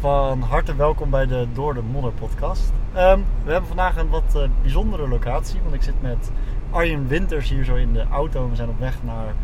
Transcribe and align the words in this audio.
Van 0.00 0.40
harte 0.40 0.76
welkom 0.76 1.10
bij 1.10 1.26
de 1.26 1.46
Door 1.52 1.74
de 1.74 1.82
Modder 1.82 2.12
podcast. 2.12 2.72
Ehm, 2.94 3.18
we 3.44 3.50
hebben 3.50 3.68
vandaag 3.68 3.96
een 3.96 4.08
wat 4.08 4.34
eh, 4.34 4.42
bijzondere 4.62 5.08
locatie, 5.08 5.60
want 5.62 5.74
ik 5.74 5.82
zit 5.82 6.02
met 6.02 6.30
Arjen 6.70 7.08
Winters 7.08 7.48
hier 7.48 7.64
zo 7.64 7.74
in 7.74 7.92
de 7.92 8.04
auto. 8.10 8.50
We 8.50 8.56
zijn 8.56 8.68
op 8.68 8.78
weg 8.78 9.02
naar 9.02 9.34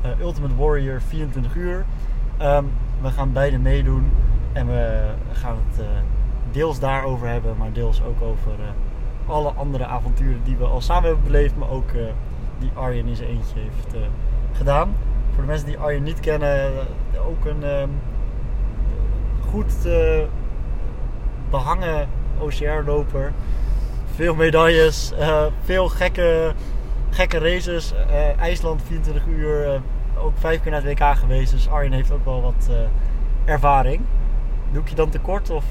eh, 0.00 0.20
Ultimate 0.20 0.54
Warrior 0.56 1.00
24 1.00 1.54
uur. 1.54 1.84
Ehm, 2.38 2.64
we 3.00 3.10
gaan 3.10 3.32
beide 3.32 3.58
meedoen 3.58 4.10
en 4.52 4.66
we 4.66 5.10
gaan 5.32 5.56
het 5.68 5.80
eh, 5.80 5.86
deels 6.50 6.78
daarover 6.78 7.28
hebben, 7.28 7.56
maar 7.56 7.72
deels 7.72 8.02
ook 8.02 8.22
over 8.22 8.52
alle 9.26 9.50
andere 9.50 9.86
avonturen 9.86 10.40
die 10.44 10.56
we 10.56 10.64
al 10.64 10.80
samen 10.80 11.04
hebben 11.04 11.24
beleefd, 11.24 11.56
maar 11.56 11.70
ook 11.70 11.90
die 12.58 12.70
Arjen 12.74 13.06
in 13.06 13.16
zijn 13.16 13.28
eentje 13.28 13.58
heeft 13.60 14.06
gedaan. 14.52 14.94
Voor 15.32 15.42
de 15.42 15.48
mensen 15.48 15.66
die 15.66 15.78
Arjen 15.78 16.02
niet 16.02 16.20
kennen, 16.20 16.72
ook 17.28 17.44
een 17.44 17.62
ehm, 17.62 17.88
goed 19.52 19.86
eh, 19.86 20.22
behangen 21.50 22.08
OCR-loper. 22.38 23.32
Veel 24.14 24.34
medailles, 24.34 25.12
eh, 25.12 25.44
veel 25.62 25.88
gekke, 25.88 26.52
gekke 27.10 27.38
races. 27.38 27.92
Eh, 27.92 28.38
IJsland 28.38 28.82
24 28.82 29.26
uur, 29.26 29.80
ook 30.18 30.32
vijf 30.38 30.62
keer 30.62 30.70
naar 30.70 30.82
het 30.82 30.98
WK 30.98 31.16
geweest. 31.16 31.52
Dus 31.52 31.68
Arjen 31.68 31.92
heeft 31.92 32.12
ook 32.12 32.24
wel 32.24 32.42
wat 32.42 32.70
ervaring. 33.44 34.00
Doe 34.72 34.82
ik 34.82 34.88
je 34.88 34.94
dan 34.94 35.10
tekort? 35.10 35.50
Of, 35.50 35.64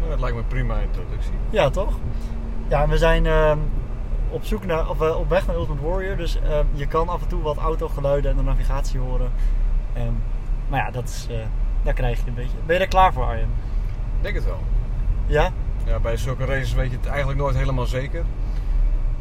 Nou, 0.00 0.10
het 0.10 0.20
lijkt 0.20 0.36
me 0.36 0.42
prima 0.42 0.78
introductie. 0.78 1.32
ja, 1.50 1.70
toch? 1.70 1.98
Ja, 2.68 2.88
we 2.88 2.98
zijn 2.98 3.26
ehm, 3.26 3.58
op, 4.30 4.44
zoek 4.44 4.66
naar, 4.66 4.90
of, 4.90 5.00
op 5.00 5.28
weg 5.28 5.46
naar 5.46 5.56
Ultimate 5.56 5.88
Warrior. 5.88 6.16
Dus 6.16 6.40
ehm, 6.40 6.64
je 6.72 6.86
kan 6.86 7.08
af 7.08 7.22
en 7.22 7.28
toe 7.28 7.42
wat 7.42 7.56
autogeluiden 7.56 8.30
en 8.30 8.36
de 8.36 8.42
navigatie 8.42 9.00
horen. 9.00 9.30
Ehm, 9.92 10.12
maar 10.68 10.80
ja, 10.80 10.90
dat 10.90 11.04
is, 11.04 11.28
daar 11.82 11.94
krijg 11.94 12.18
je 12.20 12.26
een 12.26 12.34
beetje. 12.34 12.56
Ben 12.66 12.76
je 12.76 12.82
er 12.82 12.88
klaar 12.88 13.12
voor, 13.12 13.24
Arjen? 13.24 13.48
Ik 14.16 14.22
denk 14.22 14.34
het 14.34 14.44
wel. 14.44 14.62
Ja? 15.26 15.50
Ja, 15.84 15.98
bij 15.98 16.16
zulke 16.16 16.44
races 16.44 16.72
weet 16.72 16.90
je 16.90 16.96
het 16.96 17.06
eigenlijk 17.06 17.38
nooit 17.38 17.56
helemaal 17.56 17.86
zeker. 17.86 18.20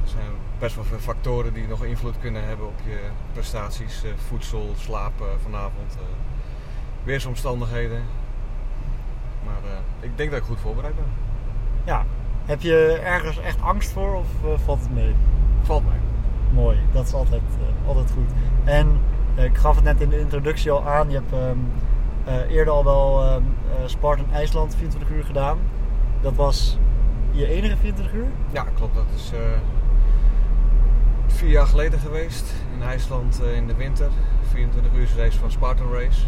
Er 0.04 0.09
zijn 0.09 0.32
best 0.59 0.76
wel 0.76 0.84
veel 0.84 1.00
factoren 1.00 1.54
die 1.54 1.67
nog 1.67 1.84
invloed 1.84 2.20
kunnen 2.20 2.48
hebben 2.48 2.67
op 2.67 2.80
je 2.86 3.00
prestaties. 3.34 4.04
Eh, 4.04 4.09
voedsel, 4.28 4.73
slapen 4.78 5.28
vanavond, 5.42 5.95
eh, 5.95 6.02
weersomstandigheden. 7.04 8.02
Maar 9.45 9.72
eh, 9.72 10.06
ik 10.10 10.17
denk 10.17 10.32
dat 10.32 10.39
ik 10.39 10.45
goed 10.45 10.60
voorbereid 10.60 10.95
ben. 10.95 11.06
Ja. 11.84 12.06
Heb 12.45 12.62
je 12.62 13.02
ergens 13.04 13.39
echt 13.39 13.62
angst 13.62 13.92
voor 13.92 14.16
of 14.16 14.28
eh, 14.44 14.50
valt 14.66 14.80
het 14.80 14.94
mee? 14.94 15.16
Valt 15.62 15.86
mij. 15.86 16.00
Mooi, 16.54 16.78
dat 16.92 17.06
is 17.06 17.14
altijd, 17.14 17.42
eh, 17.42 17.88
altijd 17.88 18.12
goed. 18.12 18.30
En 18.64 19.00
eh, 19.36 19.44
ik 19.44 19.58
gaf 19.58 19.76
het 19.76 19.84
net 19.84 20.02
in 20.02 20.10
de 20.10 20.20
introductie 20.20 20.72
al 20.72 20.88
aan. 20.88 21.10
Je 21.10 21.16
hebt 21.16 21.32
ehm, 21.32 21.42
eh, 21.42 21.56
eerder 22.28 22.73
al 22.73 22.83
wel 22.83 23.23
ehm, 23.23 23.42
eh, 23.42 23.88
Spartan 23.88 24.25
IJsland 24.33 24.75
24 24.75 25.09
uur 25.17 25.23
gedaan. 25.23 25.58
Dat 26.22 26.36
was 26.36 26.78
je 27.31 27.47
enige 27.47 27.78
24 27.78 28.14
uur? 28.14 28.28
Ja, 28.52 28.64
klopt. 28.75 28.95
Dat 28.95 29.06
is 29.16 29.31
eh, 29.33 29.39
vier 31.28 31.50
jaar 31.50 31.67
geleden 31.67 32.00
geweest 32.00 32.53
in 32.75 32.81
IJsland 32.83 33.42
eh, 33.44 33.55
in 33.55 33.67
de 33.67 33.75
winter. 33.75 34.09
24 34.52 34.92
uur 34.94 35.08
race 35.17 35.38
van 35.38 35.52
Spartan 35.52 35.94
Race. 35.94 36.22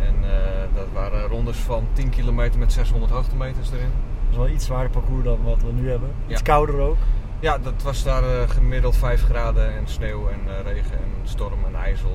En 0.00 0.14
eh, 0.30 0.74
dat 0.74 0.86
waren 0.92 1.28
rondes 1.28 1.56
van 1.56 1.86
10 1.92 2.08
kilometer 2.10 2.58
met 2.58 2.72
600 2.72 3.12
hoogtemeters 3.12 3.70
erin. 3.70 3.90
Dat 4.24 4.30
is 4.30 4.36
wel 4.36 4.48
iets 4.48 4.64
zwaarder 4.64 4.90
parcours 4.90 5.24
dan 5.24 5.42
wat 5.42 5.62
we 5.62 5.72
nu 5.72 5.90
hebben. 5.90 6.10
Iets 6.28 6.38
Ja. 6.40 6.44
kouder 6.44 6.80
ook. 6.80 6.96
Ja, 7.40 7.58
dat 7.58 7.82
was 7.82 8.02
daar 8.04 8.22
eh, 8.22 8.48
gemiddeld 8.48 8.96
5 8.96 9.22
graden 9.24 9.74
en 9.76 9.82
sneeuw 9.88 10.28
en 10.28 10.40
eh, 10.48 10.72
regen 10.72 10.92
en 10.98 11.10
storm 11.22 11.58
en 11.66 11.74
ijzel. 11.74 12.10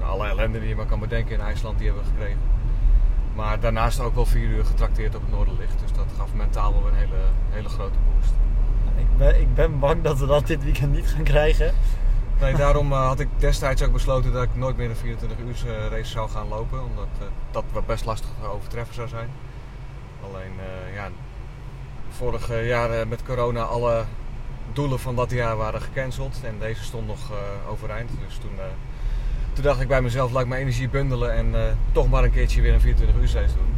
Nou, 0.00 0.12
alle 0.12 0.28
ellende 0.28 0.60
die 0.60 0.68
je 0.68 0.76
maar 0.76 0.86
kan 0.86 1.00
bedenken 1.00 1.34
in 1.34 1.40
IJsland, 1.40 1.78
die 1.78 1.86
hebben 1.86 2.04
we 2.04 2.10
gekregen. 2.10 2.40
Maar 3.34 3.60
daarnaast 3.60 4.00
ook 4.00 4.14
wel 4.14 4.26
4 4.26 4.42
uur 4.42 4.64
getrakteerd 4.64 5.14
op 5.14 5.20
het 5.20 5.30
Noorderlicht. 5.30 5.78
Dus 5.80 5.92
dat 5.92 6.06
gaf 6.16 6.34
mentaal 6.34 6.72
wel 6.72 6.88
een 6.88 6.96
hele, 6.96 7.20
hele 7.50 7.68
grote 7.68 7.98
boost. 7.98 8.32
Ik 8.96 9.16
ben, 9.16 9.40
ik 9.40 9.54
ben 9.54 9.78
bang 9.78 10.02
dat 10.02 10.18
we 10.18 10.26
dat 10.26 10.46
dit 10.46 10.64
weekend 10.64 10.92
niet 10.92 11.06
gaan 11.06 11.22
krijgen. 11.22 11.74
Nee, 12.40 12.54
daarom 12.54 12.92
eh, 12.92 13.06
had 13.06 13.20
ik 13.20 13.28
destijds 13.38 13.82
ook 13.82 13.92
besloten 13.92 14.32
dat 14.32 14.42
ik 14.42 14.56
nooit 14.56 14.76
meer 14.76 14.90
een 14.90 14.96
24 14.96 15.38
uur 15.38 15.74
eh, 15.74 15.86
race 15.90 16.10
zou 16.10 16.30
gaan 16.30 16.48
lopen. 16.48 16.84
Omdat 16.84 17.08
eh, 17.18 17.26
dat 17.50 17.64
wel 17.72 17.82
best 17.86 18.04
lastig 18.04 18.28
te 18.40 18.46
overtreffen 18.46 18.94
zou 18.94 19.08
zijn. 19.08 19.28
Alleen, 20.24 20.52
ja, 20.94 21.08
vorig 22.10 22.64
jaar 22.64 23.08
met 23.08 23.22
corona 23.22 23.62
alle 23.62 24.04
doelen 24.72 24.98
van 24.98 25.16
dat 25.16 25.30
jaar 25.30 25.56
waren 25.56 25.82
gecanceld. 25.82 26.40
En 26.44 26.58
deze 26.58 26.84
stond 26.84 27.06
nog 27.06 27.32
overeind. 27.68 28.10
Dus 28.26 28.36
toen, 28.36 28.58
toen 29.52 29.64
dacht 29.64 29.80
ik 29.80 29.88
bij 29.88 30.02
mezelf, 30.02 30.32
laat 30.32 30.42
ik 30.42 30.48
mijn 30.48 30.60
energie 30.60 30.88
bundelen 30.88 31.34
en 31.34 31.54
eh, 31.54 31.72
toch 31.92 32.08
maar 32.10 32.24
een 32.24 32.30
keertje 32.30 32.60
weer 32.60 32.74
een 32.74 32.80
24 32.80 33.16
uur 33.16 33.42
race 33.42 33.54
doen. 33.54 33.74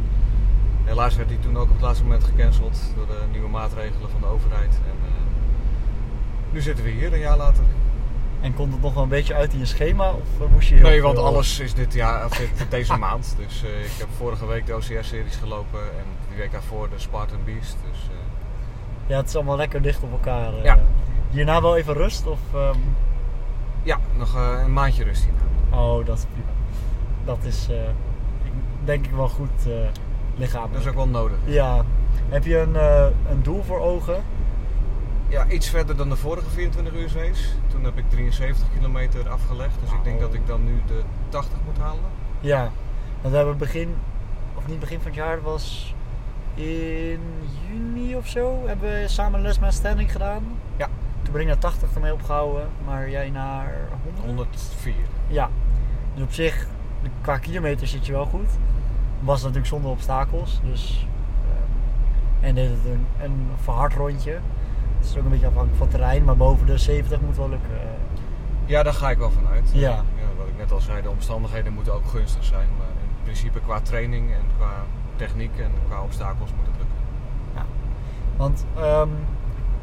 Helaas 0.83 1.15
werd 1.15 1.29
die 1.29 1.39
toen 1.39 1.57
ook 1.57 1.63
op 1.63 1.69
het 1.73 1.81
laatste 1.81 2.03
moment 2.03 2.23
gecanceld 2.23 2.79
door 2.95 3.05
de 3.07 3.19
nieuwe 3.31 3.49
maatregelen 3.49 4.09
van 4.09 4.19
de 4.21 4.27
overheid. 4.27 4.69
En, 4.85 4.97
eh, 5.05 5.11
nu 6.51 6.61
zitten 6.61 6.83
we 6.83 6.89
hier 6.91 7.13
een 7.13 7.19
jaar 7.19 7.37
later. 7.37 7.63
En 8.41 8.53
komt 8.53 8.73
het 8.73 8.81
nog 8.81 8.93
wel 8.93 9.03
een 9.03 9.09
beetje 9.09 9.33
uit 9.33 9.53
in 9.53 9.59
je 9.59 9.65
schema? 9.65 10.09
Of 10.11 10.45
eh, 10.47 10.53
moest 10.53 10.67
je 10.69 10.75
Nee, 10.75 11.01
want 11.01 11.17
alles 11.17 11.59
is 11.59 11.73
dit 11.73 11.93
jaar, 11.93 12.25
of 12.25 12.37
dit- 12.37 12.65
deze 12.69 12.97
maand. 12.97 13.35
Dus 13.37 13.63
ik 13.63 13.97
heb 13.97 14.07
vorige 14.17 14.45
week 14.45 14.65
de 14.65 14.75
OCR-series 14.75 15.35
gelopen 15.35 15.79
en 15.81 16.05
die 16.29 16.37
week 16.37 16.51
daarvoor 16.51 16.89
de 16.89 16.99
Spartan 16.99 17.37
Beast. 17.45 17.77
Dus 17.91 17.99
Ja, 19.07 19.17
het 19.17 19.27
is 19.27 19.35
allemaal 19.35 19.57
lekker 19.57 19.81
dicht 19.81 20.03
op 20.03 20.11
elkaar. 20.11 20.53
Ja. 20.63 20.79
Hierna 21.29 21.61
wel 21.61 21.77
even 21.77 21.93
rust? 21.93 22.27
Of, 22.27 22.39
ehm, 22.53 22.77
ja, 23.83 23.99
nog 24.17 24.35
een 24.63 24.73
maandje 24.73 25.03
rust 25.03 25.23
hierna. 25.23 25.41
Oh, 25.73 26.05
dat. 26.05 26.27
Dat 27.25 27.43
is 27.43 27.67
eh, 27.69 27.77
denk 28.83 29.05
ik 29.05 29.11
wel 29.11 29.29
goed 29.29 29.67
eh 29.67 29.73
lichamelijk. 30.35 30.73
Dat 30.73 30.81
is 30.81 30.87
ook 30.87 30.95
wel 30.95 31.21
nodig. 31.21 31.37
Ja. 31.45 31.85
Heb 32.29 32.45
je 32.45 32.59
een, 32.59 32.75
eh, 32.75 33.05
een 33.29 33.43
doel 33.43 33.63
voor 33.63 33.79
ogen? 33.79 34.23
Ja, 35.27 35.47
iets 35.47 35.69
verder 35.69 35.97
dan 35.97 36.09
de 36.09 36.15
vorige 36.15 36.49
24 36.49 36.93
uur 36.93 37.11
race. 37.15 37.43
Toen 37.67 37.83
heb 37.83 37.97
ik 37.97 38.09
73 38.09 38.67
kilometer 38.77 39.29
afgelegd. 39.29 39.75
Dus 39.79 39.91
ik 39.91 40.03
denk 40.03 40.19
dat 40.19 40.33
ik 40.33 40.47
dan 40.47 40.63
nu 40.63 40.81
de 40.87 41.01
80 41.29 41.57
moet 41.65 41.77
halen. 41.77 42.03
Ja. 42.39 42.71
Want 43.21 43.31
we 43.31 43.35
hebben 43.35 43.57
begin, 43.57 43.95
of 44.53 44.67
niet 44.67 44.79
begin 44.79 44.97
van 44.97 45.05
het 45.05 45.15
jaar, 45.15 45.41
was 45.41 45.95
in 46.55 47.19
juni 47.69 48.15
of 48.15 48.27
zo, 48.27 48.61
hebben 48.65 48.89
we 48.89 49.03
samen 49.07 49.41
les 49.41 49.59
met 49.59 49.73
standing 49.73 50.11
gedaan. 50.11 50.43
Ja. 50.77 50.89
Toen 51.21 51.33
ben 51.33 51.41
ik 51.41 51.47
naar 51.47 51.57
80 51.57 51.93
ermee 51.93 52.13
opgehouden, 52.13 52.67
maar 52.85 53.09
jij 53.09 53.29
naar 53.29 53.87
100? 54.03 54.25
104. 54.25 54.93
Ja. 55.27 55.49
Dus 56.13 56.23
op 56.23 56.31
zich, 56.33 56.67
qua 57.21 57.37
kilometer 57.37 57.87
zit 57.87 58.05
je 58.05 58.11
wel 58.11 58.25
goed. 58.25 58.49
Was 59.19 59.39
natuurlijk 59.39 59.67
zonder 59.67 59.91
obstakels, 59.91 60.59
dus... 60.63 61.07
eh, 62.41 62.47
en 62.47 62.55
deed 62.55 62.69
het 62.69 62.85
een, 62.85 63.05
een 63.23 63.47
verhard 63.61 63.93
rondje. 63.93 64.31
Het 64.97 65.05
is 65.11 65.17
ook 65.17 65.23
een 65.23 65.29
beetje 65.29 65.47
afhankelijk 65.47 65.77
van 65.77 65.87
het 65.87 65.95
terrein, 65.95 66.23
maar 66.23 66.37
boven 66.37 66.65
de 66.65 66.77
70 66.77 67.21
moet 67.21 67.37
wel 67.37 67.49
lukken. 67.49 67.69
Ja, 68.65 68.83
daar 68.83 68.93
ga 68.93 69.09
ik 69.09 69.17
wel 69.17 69.31
vanuit. 69.31 69.69
Ja. 69.73 69.89
ja. 69.89 70.03
Wat 70.37 70.47
ik 70.47 70.57
net 70.57 70.71
al 70.71 70.79
zei, 70.81 71.01
de 71.01 71.09
omstandigheden 71.09 71.73
moeten 71.73 71.93
ook 71.93 72.05
gunstig 72.07 72.43
zijn. 72.43 72.67
Maar 72.77 72.87
in 72.87 73.23
principe 73.23 73.59
qua 73.59 73.79
training 73.81 74.31
en 74.31 74.41
qua 74.57 74.71
techniek 75.15 75.51
en 75.59 75.71
qua 75.87 76.01
obstakels 76.01 76.49
moet 76.55 76.65
het 76.65 76.75
lukken. 76.77 76.91
Want 78.37 78.65
ehm, 78.77 79.09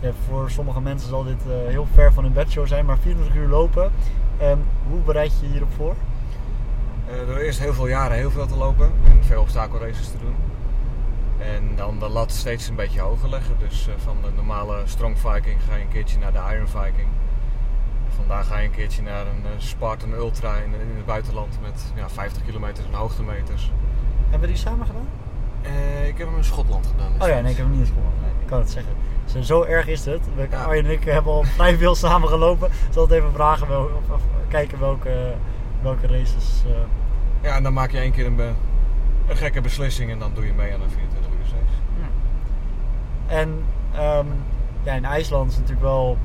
ja, 0.01 0.11
voor 0.29 0.51
sommige 0.51 0.81
mensen 0.81 1.09
zal 1.09 1.25
dit 1.25 1.43
eh, 1.47 1.69
heel 1.69 1.87
ver 1.93 2.13
van 2.13 2.25
hun 2.25 2.33
bedshow 2.33 2.67
zijn, 2.67 2.85
maar 2.85 2.99
24 2.99 3.37
uur 3.37 3.49
lopen. 3.49 3.91
ehm, 4.39 4.59
hoe 4.89 5.01
bereid 5.01 5.33
je 5.41 5.47
je 5.47 5.53
hierop 5.53 5.73
voor? 5.77 5.95
Eh, 7.11 7.27
door 7.27 7.37
eerst 7.37 7.59
heel 7.59 7.75
veel 7.75 7.87
jaren 7.89 8.17
heel 8.17 8.31
veel 8.31 8.47
te 8.47 8.57
lopen 8.57 8.93
en 9.05 9.25
veel 9.25 9.41
obstakelraces 9.41 10.09
te 10.11 10.19
doen. 10.19 10.35
En 11.39 11.77
dan 11.77 11.99
de 11.99 12.09
lat 12.09 12.33
steeds 12.33 12.69
een 12.69 12.75
beetje 12.77 13.01
hoger 13.01 13.29
leggen. 13.29 13.55
Dus 13.59 13.89
eh, 13.89 13.95
van 13.97 14.17
de 14.23 14.29
normale 14.37 14.83
Strong 14.85 15.19
Viking 15.19 15.57
ga 15.69 15.75
je 15.77 15.83
een 15.83 15.89
keertje 15.89 16.19
naar 16.19 16.33
de 16.33 16.41
Iron 16.55 16.69
Viking. 16.69 17.09
Vandaag 18.17 18.47
ga 18.47 18.59
je 18.59 18.65
een 18.65 18.75
keertje 18.75 19.03
naar 19.03 19.21
een 19.27 19.43
eh, 19.45 19.51
Spartan 19.59 20.13
Ultra 20.13 20.55
in, 20.57 20.73
in 20.81 20.97
het 20.97 21.07
buitenland 21.07 21.59
met 21.63 21.93
ja, 21.95 22.09
50 22.09 22.45
kilometer 22.45 22.85
en 22.85 22.95
hoogtemeters. 22.99 23.71
Hebben 24.23 24.41
we 24.41 24.47
die 24.55 24.57
samen 24.57 24.87
gedaan? 24.87 25.09
Eh, 25.63 26.09
ik 26.09 26.19
heb 26.19 26.27
hem 26.27 26.37
in 26.37 26.45
Schotland 26.45 26.87
gedaan. 26.87 27.13
Oh 27.23 27.29
ja, 27.29 27.41
nee, 27.41 27.51
ik 27.51 27.57
heb 27.57 27.67
hem 27.67 27.71
niet 27.71 27.81
eens 27.81 27.89
gewonnen. 27.89 28.21
Nee, 28.23 28.31
ik 28.41 28.47
kan 28.47 28.59
het 28.59 28.71
zeggen. 28.71 28.93
Zo, 29.25 29.43
zo 29.43 29.63
erg 29.63 29.87
is 29.87 30.05
het. 30.05 30.21
We, 30.35 30.47
Ja. 30.51 30.63
Arjen 30.65 30.85
en 30.85 30.91
ik 30.91 31.05
hebben 31.05 31.33
al 31.33 31.43
vrij 31.43 31.77
veel 31.77 31.95
samen 31.95 32.29
gelopen. 32.29 32.69
Ik 32.69 32.75
zal 32.91 33.03
het 33.03 33.13
even 33.13 33.33
vragen, 33.33 33.69
wel, 33.69 33.83
of, 33.83 34.15
of 34.15 34.23
kijken 34.49 34.79
welke, 34.79 35.35
welke 35.83 36.07
races. 36.07 36.63
eh, 36.67 36.73
Ja, 37.43 37.57
en 37.57 37.63
dan 37.63 37.73
maak 37.73 37.91
je 37.91 37.99
één 37.99 38.13
keer 38.13 38.27
een, 38.27 38.39
een 39.29 39.37
gekke 39.37 39.61
beslissing 39.61 40.11
en 40.11 40.19
dan 40.19 40.31
doe 40.35 40.47
je 40.47 40.53
mee 40.53 40.75
aan 40.75 40.81
een 40.83 40.91
24 40.91 41.31
uur 41.31 41.39
race. 41.45 41.79
En 43.27 43.63
ehm, 43.95 44.27
ja, 44.83 44.93
in 44.93 45.05
IJsland 45.05 45.51
is 45.51 45.57
natuurlijk 45.57 45.83
wel. 45.87 46.19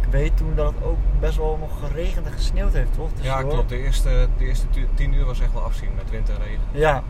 Ik 0.00 0.08
weet 0.10 0.36
toen 0.36 0.54
dat 0.54 0.74
het 0.74 0.84
ook 0.84 0.98
best 1.20 1.36
wel 1.36 1.56
nog 1.60 1.70
geregend 1.88 2.26
en 2.26 2.32
gesneeuwd 2.32 2.72
heeft, 2.72 2.94
toch? 2.94 3.08
Ja, 3.20 3.42
klopt. 3.42 3.68
De 3.68 3.78
eerste, 3.78 4.28
de 4.38 4.44
eerste 4.44 4.68
tu- 4.70 4.88
10 4.94 5.12
uur 5.14 5.24
was 5.24 5.40
echt 5.40 5.52
wel 5.52 5.62
afzien 5.62 5.88
met 5.96 6.10
wind 6.10 6.28
en 6.28 6.36
regen. 6.38 6.60
Ja. 6.70 7.02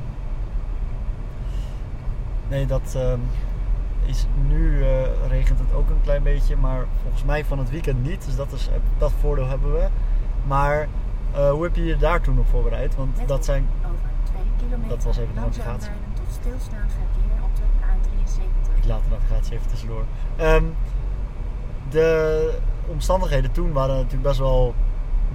Nee, 2.48 2.66
dat 2.66 2.92
ehm, 2.96 3.18
is 4.04 4.26
nu 4.48 4.82
eh, 4.82 4.88
regent 5.28 5.58
het 5.58 5.72
ook 5.74 5.88
een 5.90 6.00
klein 6.02 6.22
beetje, 6.22 6.56
maar 6.56 6.84
volgens 7.02 7.24
mij 7.24 7.44
van 7.44 7.58
het 7.58 7.70
weekend 7.70 8.02
niet. 8.04 8.24
Dus 8.24 8.36
dat, 8.36 8.52
is, 8.52 8.68
dat 8.98 9.12
voordeel 9.20 9.48
hebben 9.48 9.72
we. 9.72 9.86
Maar 10.46 10.88
eh, 11.34 11.50
hoe 11.50 11.62
heb 11.62 11.76
je 11.76 11.84
je 11.84 11.96
daar 11.96 12.20
toen 12.20 12.38
op 12.38 12.46
voorbereid? 12.46 12.94
Want 12.96 13.18
dat 13.26 13.44
zijn. 13.44 13.68
Over 13.84 14.10
2 14.22 14.42
kilometer 14.56 14.88
dat 14.88 15.04
was 15.04 15.16
even 15.16 15.34
de 15.34 15.40
navigatie. 15.40 15.88
rijdend 15.88 16.12
Stilstaand 16.30 16.92
verkeer 16.92 17.42
op 17.42 17.56
de 17.56 17.62
A73. 17.86 18.76
Ik 18.76 18.84
laat 18.84 19.02
de 19.02 19.10
navigatie 19.10 19.52
even 19.52 19.68
tussendoor. 19.68 20.04
Ehm, 20.36 20.64
de 21.90 22.58
omstandigheden 22.86 23.52
toen 23.52 23.72
waren 23.72 23.94
natuurlijk 23.94 24.22
best 24.22 24.38
wel 24.38 24.74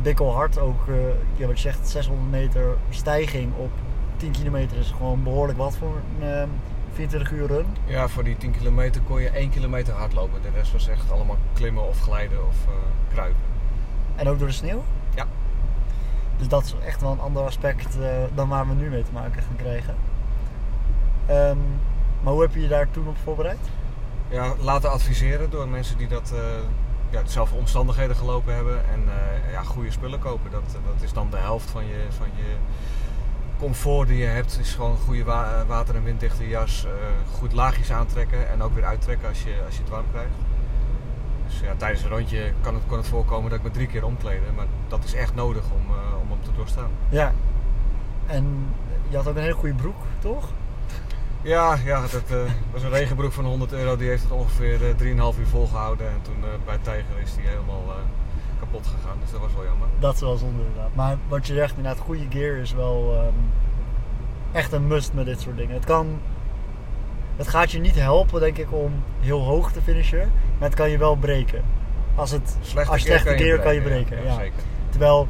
bikkelhard. 0.01 0.59
Ook, 0.59 0.87
eh, 0.87 0.95
ja, 1.35 1.47
wat 1.47 1.55
je 1.55 1.61
zegt, 1.61 1.89
600 1.89 2.29
meter 2.29 2.77
stijging 2.89 3.53
op 3.57 3.71
10 4.17 4.31
kilometer 4.31 4.77
is 4.77 4.93
gewoon 4.97 5.23
behoorlijk 5.23 5.57
wat 5.57 5.77
voor 5.77 5.95
een 6.19 6.27
ehm, 6.27 6.49
24 6.93 7.31
uur 7.31 7.47
run. 7.47 7.65
Ja, 7.85 8.07
voor 8.07 8.23
die 8.23 8.37
10 8.37 8.51
kilometer 8.51 9.01
kon 9.01 9.21
je 9.21 9.29
1 9.37 9.49
kilometer 9.49 9.93
hardlopen. 9.93 10.41
De 10.41 10.49
rest 10.55 10.71
was 10.71 10.87
echt 10.87 11.11
allemaal 11.11 11.37
klimmen 11.53 11.87
of 11.87 11.99
glijden 11.99 12.47
of 12.47 12.55
eh, 12.65 12.73
kruipen. 13.13 13.41
En 14.15 14.27
ook 14.27 14.39
door 14.39 14.47
de 14.47 14.53
sneeuw. 14.53 14.83
Dus 16.37 16.47
dat 16.47 16.63
is 16.65 16.75
echt 16.85 17.01
wel 17.01 17.11
een 17.11 17.19
ander 17.19 17.43
aspect 17.43 17.99
eh, 18.01 18.09
dan 18.35 18.49
waar 18.49 18.67
we 18.67 18.73
nu 18.73 18.89
mee 18.89 19.03
te 19.03 19.11
maken 19.13 19.41
gaan 19.43 19.55
krijgen. 19.55 19.95
Ehm, 21.25 21.57
maar 22.23 22.33
hoe 22.33 22.41
heb 22.41 22.53
je 22.53 22.61
je 22.61 22.67
daar 22.67 22.91
toen 22.91 23.07
op 23.07 23.17
voorbereid? 23.23 23.59
Ja, 24.29 24.53
laten 24.59 24.91
adviseren 24.91 25.49
door 25.49 25.67
mensen 25.67 25.97
die 25.97 26.07
dat, 26.07 26.31
eh, 26.35 26.39
ja, 27.09 27.23
dezelfde 27.23 27.55
omstandigheden 27.55 28.15
gelopen 28.15 28.55
hebben. 28.55 28.89
En 28.89 29.03
eh, 29.07 29.51
ja, 29.51 29.63
goede 29.63 29.91
spullen 29.91 30.19
kopen. 30.19 30.51
Dat, 30.51 30.63
dat 30.71 31.01
is 31.03 31.13
dan 31.13 31.27
de 31.29 31.37
helft 31.37 31.69
van 31.69 31.85
je, 31.85 32.05
van 32.17 32.27
je 32.35 32.55
comfort 33.59 34.07
die 34.07 34.17
je 34.17 34.25
hebt. 34.25 34.57
Is 34.59 34.73
gewoon 34.75 34.91
een 34.91 34.97
goede 34.97 35.23
wa- 35.23 35.65
water- 35.67 35.95
en 35.95 36.03
winddichte 36.03 36.47
jas. 36.47 36.85
goed 37.31 37.53
laagjes 37.53 37.91
aantrekken 37.91 38.49
en 38.49 38.61
ook 38.61 38.73
weer 38.75 38.85
uittrekken 38.85 39.27
als 39.29 39.43
je, 39.43 39.61
als 39.65 39.75
je 39.75 39.81
het 39.81 39.89
warm 39.91 40.05
krijgt. 40.11 40.31
Dus 41.47 41.59
ja, 41.59 41.73
tijdens 41.77 42.03
een 42.03 42.09
rondje 42.09 42.53
kan 42.61 42.73
het, 42.73 42.83
kan 42.87 42.97
het 42.97 43.07
voorkomen 43.07 43.49
dat 43.49 43.59
ik 43.59 43.65
me 43.65 43.71
drie 43.71 43.87
keer 43.87 44.05
omkleden. 44.05 44.55
Maar 44.55 44.65
dat 44.87 45.03
is 45.03 45.13
echt 45.13 45.35
nodig 45.35 45.63
om, 45.63 45.93
eh, 45.95 46.21
om 46.21 46.29
hem 46.29 46.43
te 46.43 46.49
doorstaan. 46.55 46.89
Ja. 47.09 47.33
En 48.25 48.73
je 49.07 49.15
had 49.15 49.27
ook 49.27 49.35
een 49.35 49.41
hele 49.41 49.53
goede 49.53 49.75
broek, 49.75 49.97
toch? 50.19 50.49
Ja, 51.41 51.77
ja 51.85 52.01
dat 52.01 52.23
eh, 52.29 52.51
was 52.71 52.83
een 52.83 52.89
regenbroek 52.89 53.31
van 53.31 53.45
100 53.45 53.71
euro. 53.73 53.95
Die 53.95 54.09
heeft 54.09 54.23
het 54.23 54.31
ongeveer 54.31 54.89
eh, 54.89 54.95
3,5 55.33 55.39
uur 55.39 55.47
volgehouden. 55.47 56.07
En 56.07 56.21
toen 56.21 56.43
eh, 56.43 56.49
bij 56.65 56.77
Tijger 56.81 57.19
is 57.23 57.35
die 57.35 57.47
helemaal 57.47 57.83
eh, 57.87 57.95
kapot 58.59 58.87
gegaan. 58.87 59.17
Dus 59.21 59.31
dat 59.31 59.39
was 59.39 59.53
wel 59.53 59.63
jammer. 59.63 59.87
Dat 59.99 60.13
is 60.13 60.19
wel 60.19 60.37
zonde 60.37 60.61
inderdaad. 60.61 60.95
Maar 60.95 61.17
wat 61.27 61.47
je 61.47 61.53
zegt, 61.53 61.77
inderdaad, 61.77 62.03
goede 62.03 62.25
gear 62.29 62.57
is 62.57 62.73
wel 62.73 63.13
ehm, 63.13 63.33
echt 64.51 64.71
een 64.71 64.87
must 64.87 65.13
met 65.13 65.25
dit 65.25 65.41
soort 65.41 65.57
dingen. 65.57 65.73
Het 65.73 65.85
kan... 65.85 66.19
Het 67.35 67.47
gaat 67.47 67.71
je 67.71 67.79
niet 67.79 67.95
helpen, 67.95 68.39
denk 68.39 68.57
ik, 68.57 68.71
om 68.71 69.03
heel 69.19 69.43
hoog 69.43 69.71
te 69.71 69.81
finishen. 69.81 70.31
Maar 70.57 70.69
het 70.69 70.77
kan 70.77 70.89
je 70.89 70.97
wel 70.97 71.15
breken. 71.15 71.63
Als, 72.15 72.31
het, 72.31 72.57
Slechte 72.61 72.91
als 72.91 73.01
je 73.01 73.07
keer 73.07 73.19
slechte 73.19 73.43
gear 73.43 73.59
kan 73.59 73.73
je 73.73 73.81
breken, 73.81 74.05
breken. 74.05 74.25
Ja, 74.25 74.35
zeker. 74.35 74.63
Terwijl 74.89 75.27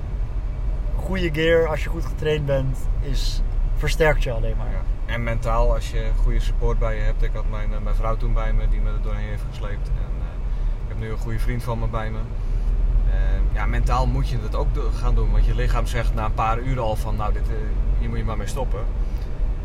goede 0.95 1.29
gear, 1.33 1.67
als 1.67 1.83
je 1.83 1.89
goed 1.89 2.05
getraind 2.05 2.45
bent, 2.45 2.77
is, 2.99 3.41
versterkt 3.75 4.23
je 4.23 4.31
alleen 4.31 4.57
maar. 4.57 4.71
Ja. 4.71 5.13
En 5.13 5.23
mentaal, 5.23 5.73
als 5.73 5.91
je 5.91 6.09
goede 6.21 6.39
support 6.39 6.79
bij 6.79 6.95
je 6.95 7.01
hebt. 7.01 7.23
Ik 7.23 7.31
had 7.33 7.49
mijn, 7.49 7.73
eh, 7.73 7.79
mijn 7.79 7.95
vrouw 7.95 8.17
toen 8.17 8.33
bij 8.33 8.53
me, 8.53 8.67
die 8.69 8.79
me 8.79 8.89
er 8.89 9.01
doorheen 9.01 9.27
heeft 9.27 9.43
gesleept. 9.49 9.87
En 9.87 10.11
eh, 10.19 10.83
ik 10.83 10.87
heb 10.87 10.99
nu 10.99 11.09
een 11.09 11.17
goede 11.17 11.39
vriend 11.39 11.63
van 11.63 11.79
me 11.79 11.87
bij 11.87 12.09
me. 12.09 12.19
Ja, 13.57 13.65
mentaal 13.65 14.07
moet 14.07 14.29
je 14.29 14.41
dat 14.41 14.55
ook 14.55 14.67
gaan 14.93 15.15
doen. 15.15 15.31
Want 15.31 15.45
je 15.45 15.55
lichaam 15.55 15.85
zegt 15.85 16.13
na 16.13 16.25
een 16.25 16.33
paar 16.33 16.59
uur 16.59 16.79
al 16.79 16.95
van, 16.95 17.15
nou, 17.15 17.33
dit, 17.33 17.49
eh, 17.49 17.55
hier 17.99 18.09
moet 18.09 18.17
je 18.17 18.23
maar 18.23 18.37
mee 18.37 18.47
stoppen. 18.47 18.79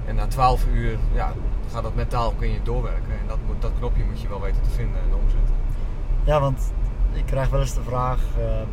En 0.04 0.14
na 0.14 0.26
12 0.26 0.66
uur, 0.72 0.98
ja, 1.12 1.32
gaat 1.72 1.82
dat 1.82 1.94
mentaal, 1.94 2.32
kun 2.32 2.50
je 2.52 2.62
doorwerken. 2.62 3.12
En 3.20 3.26
dat, 3.26 3.38
moet, 3.46 3.62
dat 3.62 3.70
knopje 3.78 4.04
moet 4.04 4.20
je 4.20 4.28
wel 4.28 4.40
weten 4.40 4.62
te 4.62 4.70
vinden 4.70 5.00
en 5.00 5.14
omzetten. 5.14 5.51
Ja, 6.24 6.40
want 6.40 6.72
ik 7.12 7.26
krijg 7.26 7.48
wel 7.48 7.60
eens 7.60 7.74
de 7.74 7.82
vraag: 7.82 8.18
ehm, 8.38 8.66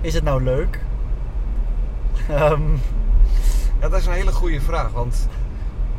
is 0.00 0.14
het 0.14 0.24
nou 0.24 0.42
leuk? 0.42 0.80
Ehm, 2.28 2.62
Ja, 3.80 3.88
dat 3.88 4.00
is 4.00 4.06
een 4.06 4.12
hele 4.12 4.32
goede 4.32 4.60
vraag. 4.60 4.90
Want 4.90 5.28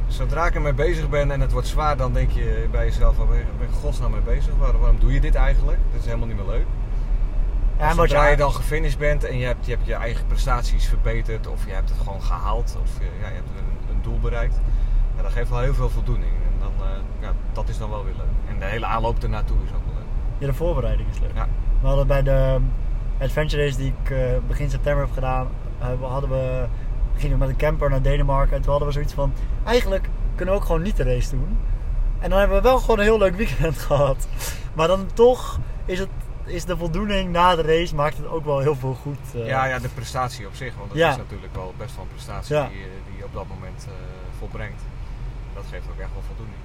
zodra 0.08 0.46
ik 0.46 0.56
ermee 0.56 0.74
bezig 0.74 1.10
ben 1.10 1.32
en 1.32 1.42
het 1.42 1.52
wordt 1.52 1.68
zwaar, 1.68 1.98
dan 1.98 2.14
denk 2.14 2.32
je 2.32 2.68
bij 2.72 2.86
jezelf: 2.86 3.18
waar 3.18 3.28
ben 3.28 3.38
je 3.38 3.74
godsnaam 3.82 4.12
mee 4.12 4.22
bezig? 4.22 4.54
Waarom, 4.60 4.80
waarom 4.82 5.00
doe 5.00 5.14
je 5.14 5.20
dit 5.22 5.36
eigenlijk? 5.36 5.80
Dat 5.92 6.00
is 6.00 6.06
helemaal 6.06 6.28
niet 6.28 6.36
meer 6.38 6.46
leuk. 6.46 6.66
ja, 7.78 7.90
En 7.90 7.96
zodra 7.96 8.24
je 8.26 8.32
je, 8.32 8.38
dan 8.38 8.54
gefinished 8.54 9.00
bent 9.00 9.24
en 9.24 9.38
je 9.38 9.46
hebt, 9.46 9.66
je 9.66 9.72
hebt 9.72 9.86
je 9.86 9.94
eigen 9.94 10.28
prestaties 10.28 10.88
verbeterd 10.88 11.48
of 11.48 11.66
je 11.66 11.72
hebt 11.74 11.90
het 11.90 11.98
gewoon 12.04 12.22
gehaald 12.22 12.78
of 12.82 12.90
je, 13.00 13.06
ja, 13.22 13.28
je 13.28 13.34
hebt 13.34 13.50
een, 13.58 13.96
een 13.96 14.02
doel 14.02 14.20
bereikt, 14.20 14.56
ja, 15.16 15.22
dat 15.22 15.32
geeft 15.32 15.50
wel 15.50 15.60
heel 15.60 15.74
veel 15.74 15.90
voldoening. 15.90 16.32
En 16.32 16.60
dan, 16.60 16.88
eh, 16.88 16.94
ja, 17.22 17.32
dat 17.54 17.70
is 17.70 17.78
dan 17.78 17.90
wel 17.90 18.04
weer 18.04 18.16
leuk. 18.18 18.54
En 18.54 18.60
de 18.60 18.66
hele 18.66 18.86
aanloop 18.86 19.24
ernaartoe 19.24 19.58
is 19.64 19.70
ook 19.70 19.86
wel 19.86 19.94
leuk. 19.94 20.03
Ja, 20.38 20.46
de 20.48 20.54
voorbereiding 20.54 21.10
is 21.10 21.20
leuk. 21.20 21.32
Ja. 21.36 21.48
We 21.82 21.88
hadden 21.88 22.08
bij 22.08 22.24
de 22.24 22.58
adventure 23.22 23.64
race 23.66 23.78
die 23.78 23.94
ik 24.04 24.10
eh, 24.10 24.18
begin 24.48 24.70
september 24.70 25.04
heb 25.04 25.14
gedaan, 25.14 25.48
hebben- 25.78 26.10
hadden 26.10 26.30
we, 26.30 26.66
gingen 27.16 27.34
we 27.34 27.40
met 27.46 27.50
een 27.50 27.56
camper 27.58 27.90
naar 27.90 28.02
Denemarken. 28.02 28.56
En 28.56 28.62
toen 28.62 28.70
hadden 28.70 28.88
we 28.88 28.94
zoiets 28.94 29.14
van: 29.14 29.34
eigenlijk 29.66 30.10
kunnen 30.36 30.54
we 30.56 30.60
ook 30.60 30.66
gewoon 30.66 30.82
niet 30.82 30.98
de 30.98 31.04
race 31.04 31.30
doen. 31.30 31.58
En 32.20 32.30
dan 32.30 32.40
hebben 32.40 32.58
we 32.58 32.64
wel 32.64 32.80
gewoon 32.80 32.98
een 32.98 33.04
heel 33.04 33.18
leuk 33.18 33.36
weekend 33.36 33.78
gehad. 33.88 34.28
Maar 34.74 34.88
dan 34.88 35.06
toch 35.14 35.60
is, 35.86 36.00
het, 36.00 36.10
is 36.46 36.66
de 36.66 36.78
voldoening 36.78 37.32
na 37.32 37.56
de 37.56 37.62
race, 37.62 37.96
maakt 37.96 38.18
het 38.18 38.28
ook 38.28 38.46
wel 38.46 38.60
heel 38.60 38.76
veel 38.76 38.94
goed. 39.02 39.18
eh. 39.36 39.46
Ja, 39.48 39.66
ja, 39.66 39.80
de 39.80 39.90
prestatie 39.90 40.48
op 40.48 40.56
zich, 40.56 40.76
want 40.76 40.90
dat 40.90 40.98
Ja. 40.98 41.10
is 41.10 41.18
natuurlijk 41.18 41.56
wel 41.56 41.74
best 41.78 41.96
wel 41.96 42.04
een 42.04 42.10
prestatie 42.12 42.56
Ja. 42.56 42.68
die, 42.68 42.78
je- 42.78 43.00
die 43.10 43.18
je 43.18 43.24
op 43.26 43.34
dat 43.34 43.48
moment 43.48 43.86
eh, 43.88 43.94
volbrengt. 44.40 44.82
Dat 45.54 45.64
geeft 45.70 45.86
ook 45.92 46.00
echt 46.00 46.14
wel 46.14 46.24
voldoening. 46.28 46.58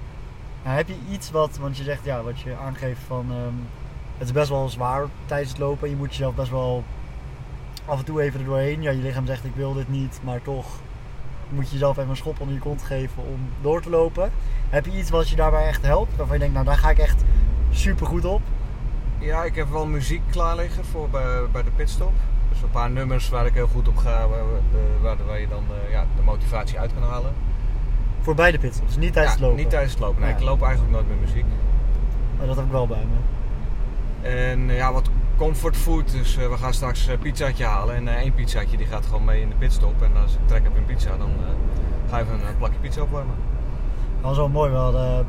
Nou, 0.63 0.75
heb 0.75 0.87
je 0.87 0.95
iets 1.09 1.31
wat, 1.31 1.57
want 1.57 1.77
je 1.77 1.83
zegt 1.83 2.05
ja, 2.05 2.21
wat 2.23 2.39
je 2.39 2.55
aangeeft 2.55 3.01
van 3.07 3.25
ehm, 3.29 3.53
het 4.17 4.27
is 4.27 4.33
best 4.33 4.49
wel 4.49 4.69
zwaar 4.69 5.05
tijdens 5.25 5.49
het 5.49 5.59
lopen. 5.59 5.89
Je 5.89 5.95
moet 5.95 6.09
jezelf 6.09 6.35
best 6.35 6.51
wel 6.51 6.83
af 7.85 7.99
en 7.99 8.05
toe 8.05 8.21
even 8.21 8.39
er 8.39 8.45
doorheen. 8.45 8.81
Ja, 8.81 8.91
je 8.91 9.01
lichaam 9.01 9.25
zegt 9.25 9.45
ik 9.45 9.55
wil 9.55 9.73
dit 9.73 9.89
niet, 9.89 10.19
maar 10.23 10.41
toch 10.41 10.65
moet 11.49 11.65
je 11.65 11.71
jezelf 11.71 11.97
even 11.97 12.09
een 12.09 12.15
schop 12.15 12.39
onder 12.39 12.55
je 12.55 12.61
kont 12.61 12.83
geven 12.83 13.23
om 13.23 13.39
door 13.61 13.81
te 13.81 13.89
lopen. 13.89 14.31
Heb 14.69 14.85
je 14.85 14.97
iets 14.97 15.09
wat 15.09 15.29
je 15.29 15.35
daarbij 15.35 15.67
echt 15.67 15.81
helpt? 15.81 16.15
Waarvan 16.15 16.35
je 16.35 16.39
denkt, 16.39 16.53
nou 16.53 16.65
daar 16.65 16.77
ga 16.77 16.89
ik 16.89 16.97
echt 16.97 17.23
super 17.71 18.05
goed 18.05 18.25
op. 18.25 18.41
Ja, 19.19 19.43
ik 19.43 19.55
heb 19.55 19.69
wel 19.69 19.85
muziek 19.85 20.21
klaar 20.29 20.55
liggen 20.55 20.85
voor 20.85 21.09
bij, 21.09 21.49
bij 21.51 21.63
de 21.63 21.71
pitstop. 21.71 22.13
Dus 22.49 22.61
een 22.61 22.69
paar 22.69 22.89
nummers 22.89 23.29
waar 23.29 23.45
ik 23.45 23.53
heel 23.53 23.67
goed 23.67 23.87
op 23.87 23.97
ga, 23.97 24.27
waar, 24.27 24.43
waar, 25.01 25.25
waar 25.25 25.39
je 25.39 25.47
dan 25.47 25.63
eh, 25.69 25.91
ja, 25.91 26.05
de 26.15 26.21
motivatie 26.21 26.79
uit 26.79 26.93
kan 26.93 27.03
halen. 27.03 27.33
Voor 28.21 28.35
beide 28.35 28.59
pits, 28.59 28.79
dus 28.85 28.97
niet 28.97 29.13
tijdens 29.13 29.35
Ja, 29.35 29.39
het 29.39 29.39
lopen. 29.39 29.57
Niet 29.57 29.69
tijdens 29.69 29.91
het 29.91 30.01
lopen. 30.01 30.21
Nee, 30.21 30.31
ik 30.31 30.39
loop 30.39 30.61
eigenlijk 30.61 30.93
nooit 30.93 31.07
met 31.07 31.19
muziek. 31.19 31.45
Maar 32.37 32.47
dat 32.47 32.55
heb 32.55 32.65
ik 32.65 32.71
wel 32.71 32.87
bij 32.87 33.05
me. 33.09 33.17
En 34.29 34.69
eh, 34.69 34.75
ja, 34.75 34.93
wat 34.93 35.09
comfort 35.39 35.77
food. 35.77 36.11
Dus 36.11 36.37
eh, 36.37 36.49
we 36.49 36.57
gaan 36.57 36.73
straks 36.73 37.07
een 37.07 37.19
pizzaatje 37.19 37.65
halen. 37.65 37.95
En 37.95 38.07
eh, 38.07 38.15
één 38.15 38.33
pizzaatje 38.33 38.77
die 38.77 38.85
gaat 38.85 39.05
gewoon 39.05 39.25
mee 39.25 39.41
in 39.41 39.49
de 39.49 39.55
pitstop. 39.55 40.01
En 40.01 40.21
als 40.21 40.33
ik 40.33 40.39
trek 40.45 40.63
heb 40.63 40.77
een 40.77 40.85
pizza, 40.85 41.09
dan 41.17 41.29
eh, 41.29 42.09
ga 42.09 42.19
even 42.19 42.33
een 42.33 42.57
plakje 42.57 42.79
pizza 42.79 43.01
opwarmen. 43.01 43.35
Dat 44.15 44.29
was 44.29 44.37
wel 44.37 44.49
mooi. 44.49 44.71
We 44.71 44.77
hadden, 44.77 45.27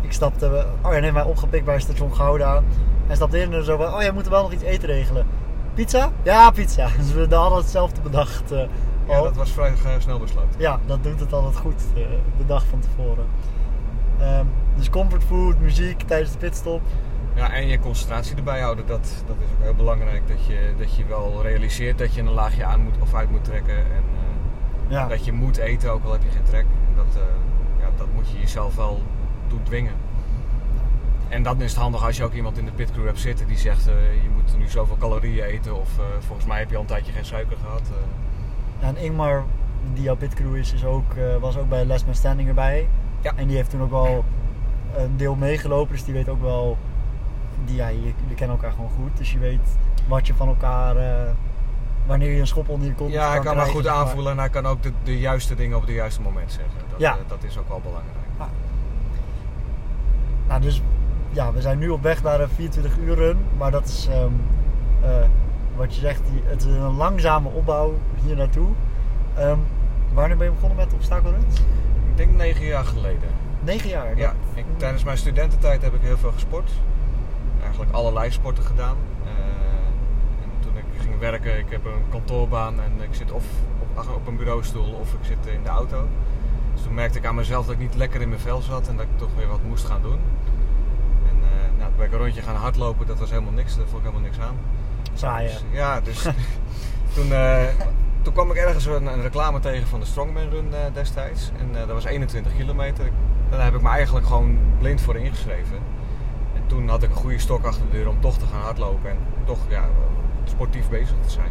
ik 0.00 0.12
stapte, 0.12 0.66
oh 0.82 1.12
mij 1.12 1.22
opgepikt 1.22 1.64
bij 1.64 1.80
station 1.80 2.14
Gouda. 2.14 2.62
En 3.06 3.16
stapte 3.16 3.40
in 3.40 3.52
en 3.52 3.64
zo 3.64 3.76
van, 3.76 3.94
oh 3.94 4.00
ja, 4.02 4.08
we 4.08 4.14
moeten 4.14 4.32
wel 4.32 4.42
nog 4.42 4.52
iets 4.52 4.62
eten 4.62 4.88
regelen. 4.88 5.26
Pizza? 5.74 6.10
Ja, 6.22 6.50
pizza. 6.50 6.88
Dus 6.98 7.12
we 7.12 7.34
hadden 7.34 7.58
hetzelfde 7.58 8.00
bedacht. 8.00 8.52
Ja, 9.08 9.22
dat 9.22 9.36
was 9.36 9.50
vrij 9.50 9.72
snel 9.98 10.18
besloten. 10.18 10.60
Ja, 10.60 10.80
dat 10.86 11.02
doet 11.02 11.20
het 11.20 11.32
altijd 11.32 11.56
goed, 11.56 11.82
eh, 11.94 12.02
de 12.38 12.46
dag 12.46 12.66
van 12.66 12.80
tevoren. 12.80 13.24
Ehm, 14.18 14.46
dus 14.76 14.90
comfort 14.90 15.24
food, 15.24 15.58
muziek 15.60 16.02
tijdens 16.02 16.32
de 16.32 16.38
pitstop. 16.38 16.80
Ja, 17.34 17.52
en 17.52 17.66
je 17.66 17.78
concentratie 17.78 18.36
erbij 18.36 18.60
houden, 18.60 18.86
dat, 18.86 19.24
dat 19.26 19.36
is 19.36 19.56
ook 19.56 19.62
heel 19.62 19.74
belangrijk. 19.74 20.28
Dat 20.28 20.46
je, 20.46 20.74
dat 20.78 20.96
je 20.96 21.04
wel 21.04 21.42
realiseert 21.42 21.98
dat 21.98 22.14
je 22.14 22.20
een 22.20 22.30
laagje 22.32 22.64
aan 22.64 22.80
moet 22.80 22.94
of 23.00 23.14
uit 23.14 23.30
moet 23.30 23.44
trekken. 23.44 23.76
En 23.76 24.04
eh, 24.14 24.90
Ja, 24.90 25.06
dat 25.06 25.24
je 25.24 25.32
moet 25.32 25.56
eten, 25.56 25.92
ook 25.92 26.04
al 26.04 26.12
heb 26.12 26.22
je 26.22 26.30
geen 26.30 26.42
trek. 26.42 26.66
En 26.88 26.96
dat, 26.96 27.16
eh, 27.16 27.22
ja, 27.80 27.88
dat 27.96 28.06
moet 28.14 28.30
je 28.30 28.38
jezelf 28.38 28.76
wel 28.76 29.02
doen 29.48 29.62
dwingen. 29.62 29.94
En 31.28 31.42
dan 31.42 31.62
is 31.62 31.70
het 31.70 31.80
handig 31.80 32.04
als 32.04 32.16
je 32.16 32.24
ook 32.24 32.32
iemand 32.32 32.58
in 32.58 32.64
de 32.64 32.70
pitcrew 32.72 33.06
hebt 33.06 33.20
zitten 33.20 33.46
die 33.46 33.58
zegt 33.58 33.84
je 33.84 34.28
moet 34.34 34.58
nu 34.58 34.68
zoveel 34.68 34.96
calorieën 34.96 35.44
eten. 35.44 35.80
Of 35.80 35.88
volgens 36.18 36.46
mij 36.46 36.58
heb 36.58 36.70
je 36.70 36.74
al 36.74 36.80
een 36.80 36.86
tijdje 36.86 37.12
geen 37.12 37.24
suiker 37.24 37.56
gehad. 37.56 37.82
Ja, 38.82 38.88
en 38.88 38.96
Ingmar, 38.96 39.44
die 39.94 40.02
jouw 40.02 40.16
pitcrew 40.16 40.56
is, 40.56 40.72
is 40.72 40.84
ook, 40.84 41.14
eh, 41.14 41.36
was 41.40 41.56
ook 41.56 41.68
bij 41.68 41.84
Last 41.84 42.04
Man 42.06 42.14
Standing 42.14 42.48
erbij. 42.48 42.88
Ja. 43.20 43.32
En 43.36 43.46
die 43.46 43.56
heeft 43.56 43.70
toen 43.70 43.82
ook 43.82 43.90
wel 43.90 44.24
een 44.96 45.16
deel 45.16 45.34
meegelopen, 45.34 45.92
dus 45.94 46.04
die 46.04 46.14
weet 46.14 46.28
ook 46.28 46.40
wel... 46.42 46.76
Die, 47.64 47.76
ja, 47.76 47.90
jullie 47.90 48.14
jullie 48.20 48.34
kennen 48.36 48.56
elkaar 48.56 48.72
gewoon 48.72 48.90
goed, 48.90 49.16
dus 49.16 49.32
je 49.32 49.38
weet 49.38 49.60
wat 50.08 50.26
je 50.26 50.34
van 50.34 50.48
elkaar... 50.48 50.96
eh, 50.96 51.30
wanneer 52.06 52.30
je 52.30 52.40
een 52.40 52.46
schop 52.46 52.68
onder 52.68 52.88
je 52.88 52.94
kont 52.94 53.12
ja, 53.12 53.28
hij 53.30 53.38
kan 53.40 53.52
krijgen, 53.52 53.72
goed 53.74 53.84
maar. 53.84 53.92
aanvoelen 53.92 54.32
en 54.32 54.38
hij 54.38 54.48
kan 54.48 54.66
ook 54.66 54.82
de, 54.82 54.92
de 55.04 55.18
juiste 55.18 55.54
dingen 55.54 55.76
op 55.76 55.82
het 55.82 55.90
juiste 55.94 56.20
moment 56.20 56.52
zeggen. 56.52 56.72
Dat, 56.90 57.00
Ja. 57.00 57.12
eh, 57.12 57.18
dat 57.28 57.42
is 57.44 57.58
ook 57.58 57.68
wel 57.68 57.80
belangrijk. 57.80 58.16
Nou, 60.48 60.60
dus 60.60 60.82
ja, 61.30 61.52
we 61.52 61.60
zijn 61.60 61.78
nu 61.78 61.88
op 61.88 62.02
weg 62.02 62.22
naar 62.22 62.40
een 62.40 62.48
24 62.48 62.98
uur 62.98 63.14
run. 63.14 63.36
Maar 63.58 63.70
dat 63.70 63.84
is 63.84 64.08
ehm, 64.10 64.30
eh, 65.02 65.10
wat 65.76 65.94
je 65.94 66.00
zegt, 66.00 66.20
die, 66.30 66.42
het 66.44 66.60
is 66.60 66.74
een 66.74 66.96
langzame 66.96 67.48
opbouw 67.48 67.98
hier 68.24 68.36
naartoe. 68.36 68.68
Ehm, 69.34 69.58
wanneer 70.12 70.36
ben 70.36 70.46
je 70.46 70.52
begonnen 70.52 70.78
met 70.78 70.92
obstakelruns? 70.92 71.58
Ik 72.10 72.16
denk 72.16 72.30
negen 72.36 72.64
jaar 72.64 72.84
geleden. 72.84 73.28
9 73.64 73.88
jaar. 73.88 74.16
Ja, 74.16 74.34
ik, 74.54 74.64
tijdens 74.76 75.04
mijn 75.04 75.18
studententijd 75.18 75.82
heb 75.82 75.94
ik 75.94 76.00
heel 76.00 76.16
veel 76.16 76.32
gesport. 76.32 76.70
Eigenlijk 77.62 77.92
allerlei 77.92 78.30
sporten 78.30 78.64
gedaan. 78.64 78.96
Eh, 79.24 79.30
en 80.42 80.50
toen 80.60 80.76
ik 80.76 80.84
ging 81.00 81.18
werken, 81.18 81.58
ik 81.58 81.70
heb 81.70 81.84
een 81.84 82.08
kantoorbaan 82.10 82.80
en 82.80 82.92
ik 83.00 83.14
zit 83.14 83.32
of 83.32 83.44
op, 83.78 84.14
op 84.14 84.26
een 84.26 84.36
bureaustoel 84.36 84.92
of 84.92 85.12
ik 85.12 85.18
zit 85.22 85.54
in 85.54 85.62
de 85.62 85.68
auto. 85.68 86.08
Dus 86.72 86.82
toen 86.82 86.94
merkte 86.94 87.18
ik 87.18 87.26
aan 87.26 87.34
mezelf 87.34 87.64
dat 87.66 87.74
ik 87.74 87.80
niet 87.80 87.94
lekker 87.94 88.20
in 88.20 88.28
mijn 88.28 88.40
vel 88.40 88.60
zat 88.60 88.88
en 88.88 88.96
dat 88.96 89.04
ik 89.04 89.18
toch 89.18 89.30
weer 89.36 89.48
wat 89.48 89.62
moest 89.68 89.84
gaan 89.84 90.02
doen. 90.02 90.18
En 91.28 91.36
eh, 91.42 91.78
nou, 91.78 91.88
toen 91.88 91.96
ben 91.96 92.06
ik 92.06 92.12
een 92.12 92.18
rondje 92.18 92.42
gaan 92.42 92.56
hardlopen, 92.56 93.06
dat 93.06 93.18
was 93.18 93.30
helemaal 93.30 93.52
niks, 93.52 93.76
daar 93.76 93.86
vond 93.86 94.04
ik 94.04 94.10
helemaal 94.10 94.30
niks 94.30 94.40
aan. 94.40 94.56
Saai, 95.14 95.46
hè? 95.46 95.52
Dus, 95.52 95.62
ja, 95.70 96.00
dus 96.00 96.22
toen, 97.14 97.32
eh, 97.32 97.62
toen 98.22 98.32
kwam 98.32 98.50
ik 98.50 98.56
ergens 98.56 98.86
een, 98.86 99.06
een 99.06 99.22
reclame 99.22 99.60
tegen 99.60 99.86
van 99.86 100.00
de 100.00 100.06
Strongman 100.06 100.48
Run 100.50 100.74
eh, 100.74 100.78
destijds. 100.92 101.50
En 101.58 101.68
eh, 101.72 101.86
dat 101.86 101.90
was 101.90 102.04
21 102.04 102.56
kilometer. 102.56 103.10
Daar 103.50 103.64
heb 103.64 103.74
ik 103.74 103.82
me 103.82 103.88
eigenlijk 103.88 104.26
gewoon 104.26 104.58
blind 104.78 105.00
voor 105.00 105.16
ingeschreven. 105.16 105.76
En 106.54 106.62
toen 106.66 106.88
had 106.88 107.02
ik 107.02 107.10
een 107.10 107.16
goede 107.16 107.38
stok 107.38 107.64
achter 107.64 107.82
de 107.90 107.96
deur 107.96 108.08
om 108.08 108.20
toch 108.20 108.38
te 108.38 108.46
gaan 108.46 108.60
hardlopen 108.60 109.10
en 109.10 109.16
toch 109.44 109.58
ja, 109.68 109.88
sportief 110.44 110.88
bezig 110.88 111.14
te 111.22 111.30
zijn. 111.30 111.50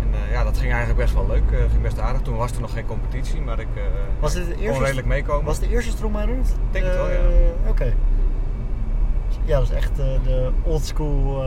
En 0.00 0.30
ja, 0.30 0.44
dat 0.44 0.58
ging 0.58 0.70
eigenlijk 0.72 1.00
best 1.00 1.14
wel 1.14 1.26
leuk. 1.26 1.42
ging 1.70 1.82
best 1.82 1.98
aardig. 1.98 2.22
Toen 2.22 2.36
was 2.36 2.52
er 2.52 2.60
nog 2.60 2.72
geen 2.72 2.86
competitie, 2.86 3.40
maar 3.40 3.58
ik 3.58 3.66
Was 4.20 4.32
dit 4.32 4.46
de 4.46 4.54
kon 4.54 4.62
eerste, 4.62 4.82
redelijk 4.82 5.06
meekomen. 5.06 5.44
was 5.44 5.56
het 5.56 5.64
de 5.64 5.70
eerste 5.70 5.90
Strongman 5.90 6.24
Run? 6.24 6.44
Denk 6.70 6.84
het 6.84 6.94
wel, 6.94 7.10
ja. 7.10 7.18
Oké. 7.68 7.94
Ja, 9.44 9.58
dat 9.58 9.68
is 9.68 9.74
echt 9.74 9.96
de 9.96 10.50
old 10.62 10.84
school, 10.84 11.44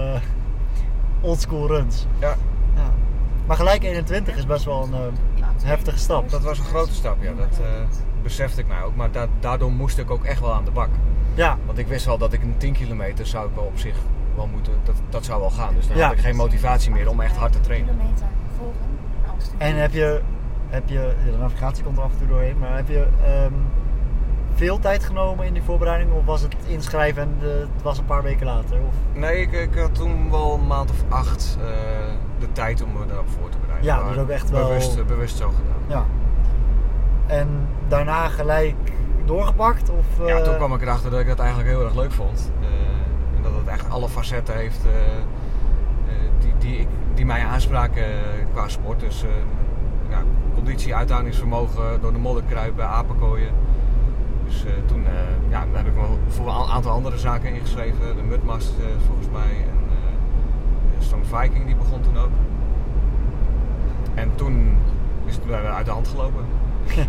eh, 1.25 1.29
old 1.29 1.41
school 1.41 1.67
runs. 1.67 2.05
Ja, 2.19 2.35
Ja. 2.75 2.83
Maar 3.45 3.55
gelijk 3.57 3.83
21 3.83 4.35
is 4.37 4.45
best 4.45 4.65
wel 4.65 4.83
een 4.83 4.93
eh, 4.93 5.45
heftige 5.63 5.97
stap. 5.97 6.29
dat 6.29 6.41
was 6.41 6.57
een 6.59 6.65
grote 6.65 6.93
stap, 6.93 7.17
ja. 7.23 7.31
Dat 7.33 7.59
eh, 7.59 7.65
besefte 8.23 8.61
ik 8.61 8.67
mij 8.67 8.81
ook. 8.81 8.95
Maar 8.95 9.11
da- 9.11 9.27
daardoor 9.39 9.71
moest 9.71 9.97
ik 9.97 10.11
ook 10.11 10.23
echt 10.23 10.39
wel 10.39 10.53
aan 10.53 10.65
de 10.65 10.71
bak. 10.71 10.89
Ja, 11.33 11.57
Want 11.65 11.77
ik 11.77 11.87
wist 11.87 12.05
wel 12.05 12.17
dat 12.17 12.33
ik 12.33 12.41
een 12.43 12.57
10 12.57 12.73
kilometer 12.73 13.25
zou 13.27 13.47
ik 13.49 13.55
wel 13.55 13.63
op 13.63 13.77
zich 13.77 13.95
wel 14.35 14.47
moeten, 14.47 14.73
dat, 14.83 14.95
dat 15.09 15.25
zou 15.25 15.39
wel 15.39 15.49
gaan. 15.49 15.73
Dus 15.75 15.87
dan 15.87 15.97
Ja. 15.97 16.03
had 16.07 16.13
ik 16.13 16.19
geen 16.19 16.35
motivatie 16.35 16.91
meer 16.91 17.09
om 17.09 17.19
echt 17.21 17.35
hard 17.35 17.51
te 17.51 17.59
trainen. 17.59 17.95
Kilometer 17.97 18.25
volgen 18.57 18.79
en 19.57 19.75
heb 19.75 19.91
je, 19.93 20.21
heb 20.67 20.89
je, 20.89 21.13
ja, 21.25 21.31
de 21.31 21.37
navigatie 21.37 21.83
komt 21.83 21.97
er 21.97 22.03
af 22.03 22.11
en 22.11 22.17
toe 22.17 22.27
doorheen, 22.27 22.57
maar 22.59 22.75
heb 22.75 22.87
je 22.87 23.07
ehm, 23.25 23.53
veel 24.55 24.79
tijd 24.79 25.03
genomen 25.03 25.45
in 25.45 25.53
die 25.53 25.63
voorbereiding 25.63 26.11
of 26.13 26.25
was 26.25 26.41
het 26.41 26.55
inschrijven 26.67 27.21
en 27.23 27.35
de- 27.39 27.67
het 27.73 27.83
was 27.83 27.97
een 27.97 28.05
paar 28.05 28.23
weken 28.23 28.45
later? 28.45 28.77
Of? 28.87 28.93
Nee, 29.19 29.41
ik, 29.41 29.51
ik 29.51 29.75
had 29.75 29.95
toen 29.95 30.31
wel 30.31 30.53
een 30.53 30.67
maand 30.67 30.91
of 30.91 31.03
acht 31.09 31.57
eh, 31.61 31.65
de 32.39 32.51
tijd 32.51 32.83
om 32.83 32.89
me 32.99 33.05
daarop 33.05 33.29
voor 33.39 33.49
te 33.49 33.57
bereiden. 33.57 33.87
Ja, 33.87 33.99
Maar 34.03 34.13
dus 34.13 34.21
ook 34.21 34.29
echt 34.29 34.49
wel- 34.49 34.67
Bewust, 34.67 34.97
eh, 34.97 35.05
bewust 35.05 35.37
zo 35.37 35.47
gedaan. 35.49 35.81
Ja. 35.87 36.05
En 37.35 37.67
daarna 37.87 38.27
gelijk 38.27 38.75
doorgepakt? 39.25 39.89
Of, 39.89 40.27
Ja, 40.27 40.35
eh, 40.37 40.43
toen 40.43 40.55
kwam 40.55 40.73
ik 40.73 40.81
erachter 40.81 41.11
dat 41.11 41.19
ik 41.19 41.27
dat 41.27 41.39
eigenlijk 41.39 41.69
heel 41.69 41.83
erg 41.83 41.95
leuk 41.95 42.11
vond. 42.11 42.51
En 43.35 43.41
dat 43.41 43.51
het 43.57 43.67
echt 43.67 43.89
alle 43.89 44.09
facetten 44.09 44.55
heeft 44.55 44.79
die, 46.39 46.53
die, 46.57 46.77
ik, 46.79 46.87
die 47.13 47.25
mij 47.25 47.45
aanspraken 47.45 48.03
qua 48.53 48.67
sport. 48.67 48.99
Dus 48.99 49.25
ja, 50.09 50.21
conditie, 50.53 50.95
uithoudingsvermogen, 50.95 52.01
door 52.01 52.11
de 52.13 52.19
modder 52.19 52.43
kruipen, 52.49 52.87
apenkooien. 52.87 53.49
Dus 54.45 54.65
eh, 54.65 54.71
toen 54.85 55.05
eh, 55.05 55.49
ja, 55.49 55.65
heb 55.71 55.87
ik 55.87 55.95
me 55.95 56.01
voor 56.27 56.47
een 56.47 56.69
aantal 56.69 56.91
andere 56.91 57.17
zaken 57.17 57.53
ingeschreven. 57.53 58.15
De 58.15 58.21
Mudmast 58.21 58.73
eh, 58.79 58.85
volgens 59.07 59.27
mij 59.29 59.65
en 60.97 61.03
Strong 61.03 61.25
Viking 61.25 61.65
die 61.65 61.75
begon 61.75 62.01
toen 62.01 62.17
ook. 62.17 62.31
En 64.13 64.31
toen 64.35 64.77
is 65.25 65.35
het 65.35 65.51
uit 65.51 65.85
de 65.85 65.91
hand 65.91 66.07
gelopen. 66.07 66.45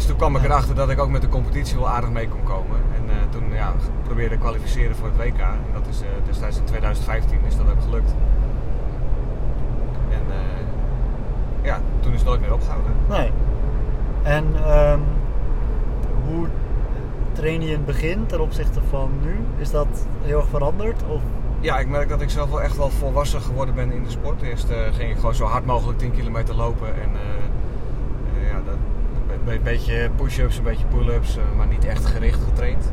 Dus 0.00 0.08
toen 0.08 0.16
kwam 0.16 0.36
ik 0.36 0.44
erachter 0.44 0.74
dat 0.74 0.90
ik 0.90 1.00
ook 1.00 1.10
met 1.10 1.20
de 1.22 1.28
competitie 1.28 1.76
wel 1.76 1.88
aardig 1.88 2.10
mee 2.10 2.28
kon 2.28 2.42
komen. 2.42 2.76
En 2.94 3.30
toen 3.30 3.52
ja, 3.52 3.74
probeerde 4.02 4.34
ik 4.34 4.40
kwalificeren 4.40 4.96
voor 4.96 5.06
het 5.06 5.16
WK. 5.16 5.38
En 5.38 5.72
dat 5.72 5.86
is 5.86 6.00
eh, 6.00 6.08
destijds 6.26 6.58
in 6.58 6.64
2015 6.64 7.38
is 7.46 7.56
dat 7.56 7.70
ook 7.70 7.82
gelukt. 7.82 8.14
En 10.10 10.22
ja, 11.62 11.80
toen 12.00 12.12
is 12.12 12.18
het 12.18 12.28
nooit 12.28 12.40
meer 12.40 12.52
opgehouden. 12.52 12.92
Nee. 13.08 13.32
En 14.22 14.44
ehm, 14.64 15.00
hoe 16.34 16.46
train 17.32 17.60
je 17.60 17.66
in 17.66 17.72
het 17.72 17.86
begin 17.86 18.26
ten 18.26 18.40
opzichte 18.40 18.80
van 18.90 19.10
nu? 19.22 19.36
Is 19.58 19.70
dat 19.70 19.86
heel 20.22 20.38
erg 20.38 20.48
veranderd? 20.48 21.02
Of? 21.08 21.20
Ja, 21.60 21.78
ik 21.78 21.88
merk 21.88 22.08
dat 22.08 22.20
ik 22.20 22.30
zelf 22.30 22.50
wel 22.50 22.62
echt 22.62 22.76
wel 22.76 22.90
volwassen 22.90 23.40
geworden 23.40 23.74
ben 23.74 23.92
in 23.92 24.02
de 24.04 24.10
sport. 24.10 24.42
Eerst 24.42 24.68
eh, 24.70 24.76
ging 24.92 25.10
ik 25.10 25.16
gewoon 25.16 25.34
zo 25.34 25.44
hard 25.44 25.66
mogelijk 25.66 25.98
10 25.98 26.10
kilometer 26.12 26.54
lopen. 26.54 26.86
En 26.88 27.10
eh, 27.14 28.42
eh, 28.42 28.48
ja, 28.48 28.54
dat, 28.64 28.74
een 29.38 29.44
be- 29.44 29.60
beetje 29.62 30.10
push-ups, 30.16 30.56
een 30.58 30.64
beetje 30.64 30.86
pull-ups, 30.86 31.38
maar 31.56 31.66
niet 31.66 31.84
echt 31.84 32.06
gericht 32.06 32.40
getraind. 32.44 32.92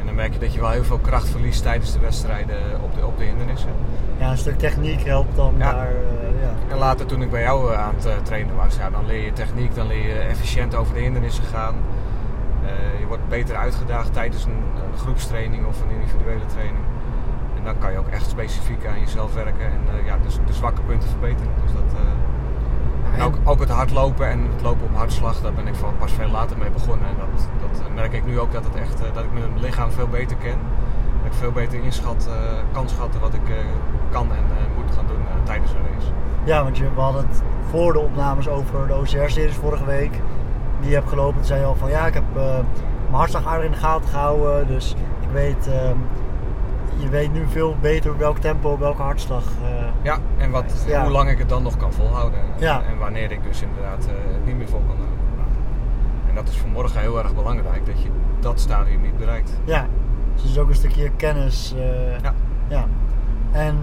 En 0.00 0.06
dan 0.08 0.14
merk 0.14 0.32
je 0.32 0.38
dat 0.38 0.54
je 0.54 0.60
wel 0.60 0.70
heel 0.70 0.84
veel 0.84 0.98
kracht 0.98 1.28
verliest 1.28 1.62
tijdens 1.62 1.92
de 1.92 1.98
wedstrijden 1.98 2.56
op 2.82 2.94
de, 2.94 3.06
op 3.06 3.18
de 3.18 3.24
hindernissen. 3.24 3.70
Ja, 4.18 4.30
een 4.30 4.38
stuk 4.38 4.58
techniek 4.58 5.02
helpt 5.02 5.36
dan 5.36 5.54
Ja. 5.58 5.72
daar. 5.72 5.92
En 6.68 6.78
later 6.78 7.06
toen 7.06 7.22
ik 7.22 7.30
bij 7.30 7.42
jou 7.42 7.72
eh, 7.72 7.80
aan 7.80 7.94
het 7.94 8.06
eh, 8.06 8.16
trainen 8.22 8.56
was, 8.56 8.76
ja, 8.76 8.90
dan 8.90 9.06
leer 9.06 9.24
je 9.24 9.32
techniek, 9.32 9.74
dan 9.74 9.86
leer 9.86 10.06
je 10.06 10.18
efficiënt 10.18 10.74
over 10.74 10.94
de 10.94 11.00
hindernissen 11.00 11.44
gaan. 11.44 11.74
Eh, 12.64 13.00
je 13.00 13.06
wordt 13.06 13.28
beter 13.28 13.56
uitgedaagd 13.56 14.12
tijdens 14.12 14.44
een, 14.44 14.62
een 14.74 14.98
groepstraining 14.98 15.66
of 15.66 15.82
een 15.82 15.90
individuele 15.90 16.46
training. 16.46 16.84
En 17.56 17.64
dan 17.64 17.78
kan 17.78 17.92
je 17.92 17.98
ook 17.98 18.08
echt 18.08 18.28
specifiek 18.28 18.86
aan 18.86 19.00
jezelf 19.00 19.34
werken 19.34 19.64
en 19.64 20.04
ja, 20.04 20.18
dus 20.22 20.38
de 20.46 20.52
zwakke 20.52 20.80
punten 20.80 21.08
verbeteren. 21.08 21.52
Dus 21.64 21.72
dat, 21.72 22.00
en 23.14 23.22
ook, 23.22 23.34
ook 23.44 23.60
het 23.60 23.68
hardlopen 23.68 24.28
en 24.28 24.40
het 24.52 24.62
lopen 24.62 24.86
op 24.86 24.96
hartslag, 24.96 25.40
daar 25.40 25.52
ben 25.52 25.66
ik 25.66 25.74
van 25.74 25.96
pas 25.98 26.12
veel 26.12 26.30
later 26.30 26.58
mee 26.58 26.70
begonnen. 26.70 27.08
En 27.08 27.14
dat, 27.18 27.48
dat 27.60 27.94
merk 27.94 28.12
ik 28.12 28.24
nu 28.24 28.40
ook 28.40 28.52
dat, 28.52 28.64
het 28.64 28.74
echt, 28.74 28.98
dat 28.98 29.24
ik 29.24 29.32
mijn 29.32 29.60
lichaam 29.60 29.90
veel 29.90 30.08
beter 30.08 30.36
ken. 30.36 30.58
Dat 31.22 31.32
ik 31.32 31.38
veel 31.38 31.52
beter 31.52 31.82
inschat, 31.84 32.28
kan 32.72 32.88
schatten 32.88 33.20
wat 33.20 33.34
ik 33.34 33.50
kan 34.10 34.30
en 34.32 34.44
moet 34.76 34.94
gaan 34.94 35.06
doen 35.06 35.21
tijdens 35.42 35.70
een 35.70 35.94
race. 35.94 36.06
ja, 36.44 36.62
want 36.62 36.76
je, 36.78 36.84
we 36.94 37.00
hadden 37.00 37.26
het 37.28 37.42
voor 37.70 37.92
de 37.92 37.98
opnames 37.98 38.48
over 38.48 38.86
de 38.86 38.94
OCR-series 38.94 39.54
vorige 39.54 39.84
week. 39.84 40.12
Die 40.80 40.88
je 40.90 40.96
hebt 40.96 41.08
gelopen. 41.08 41.34
Toen 41.36 41.44
zei 41.44 41.60
je 41.60 41.66
al 41.66 41.74
van 41.74 41.90
ja, 41.90 42.06
ik 42.06 42.14
heb 42.14 42.24
eh, 42.36 42.42
mijn 42.42 43.14
hartslag 43.14 43.46
aardig 43.46 43.64
in 43.66 43.70
de 43.72 43.76
gaten 43.76 44.08
gehouden. 44.08 44.66
Dus 44.66 44.94
ik 45.20 45.28
weet, 45.32 45.66
ehm, 45.68 45.96
je 46.96 47.08
weet 47.08 47.32
nu 47.32 47.46
veel 47.48 47.76
beter 47.80 48.16
welk 48.18 48.38
tempo, 48.38 48.78
welke 48.78 49.02
hartslag. 49.02 49.44
eh, 49.62 49.84
Ja, 50.02 50.18
en 50.38 50.50
wat, 50.50 50.84
Ja. 50.86 51.02
hoe 51.02 51.10
lang 51.10 51.30
ik 51.30 51.38
het 51.38 51.48
dan 51.48 51.62
nog 51.62 51.76
kan 51.76 51.92
volhouden. 51.92 52.38
Ja. 52.58 52.82
En 52.90 52.98
wanneer 52.98 53.30
ik 53.30 53.42
dus 53.42 53.62
inderdaad 53.62 54.04
eh, 54.06 54.12
het 54.32 54.46
niet 54.46 54.56
meer 54.56 54.68
vol 54.68 54.82
kan 54.86 54.96
houden. 54.96 55.18
En 56.28 56.34
dat 56.34 56.48
is 56.48 56.56
voor 56.58 56.70
morgen 56.70 57.00
heel 57.00 57.18
erg 57.18 57.34
belangrijk, 57.34 57.86
dat 57.86 58.02
je 58.02 58.08
dat 58.40 58.60
stadium 58.60 59.00
niet 59.00 59.18
bereikt. 59.18 59.60
Ja, 59.64 59.86
dus 60.42 60.58
ook 60.58 60.68
een 60.68 60.74
stukje 60.74 61.10
kennis. 61.16 61.74
Ja. 62.22 62.32
ja. 62.68 62.84
En 63.52 63.78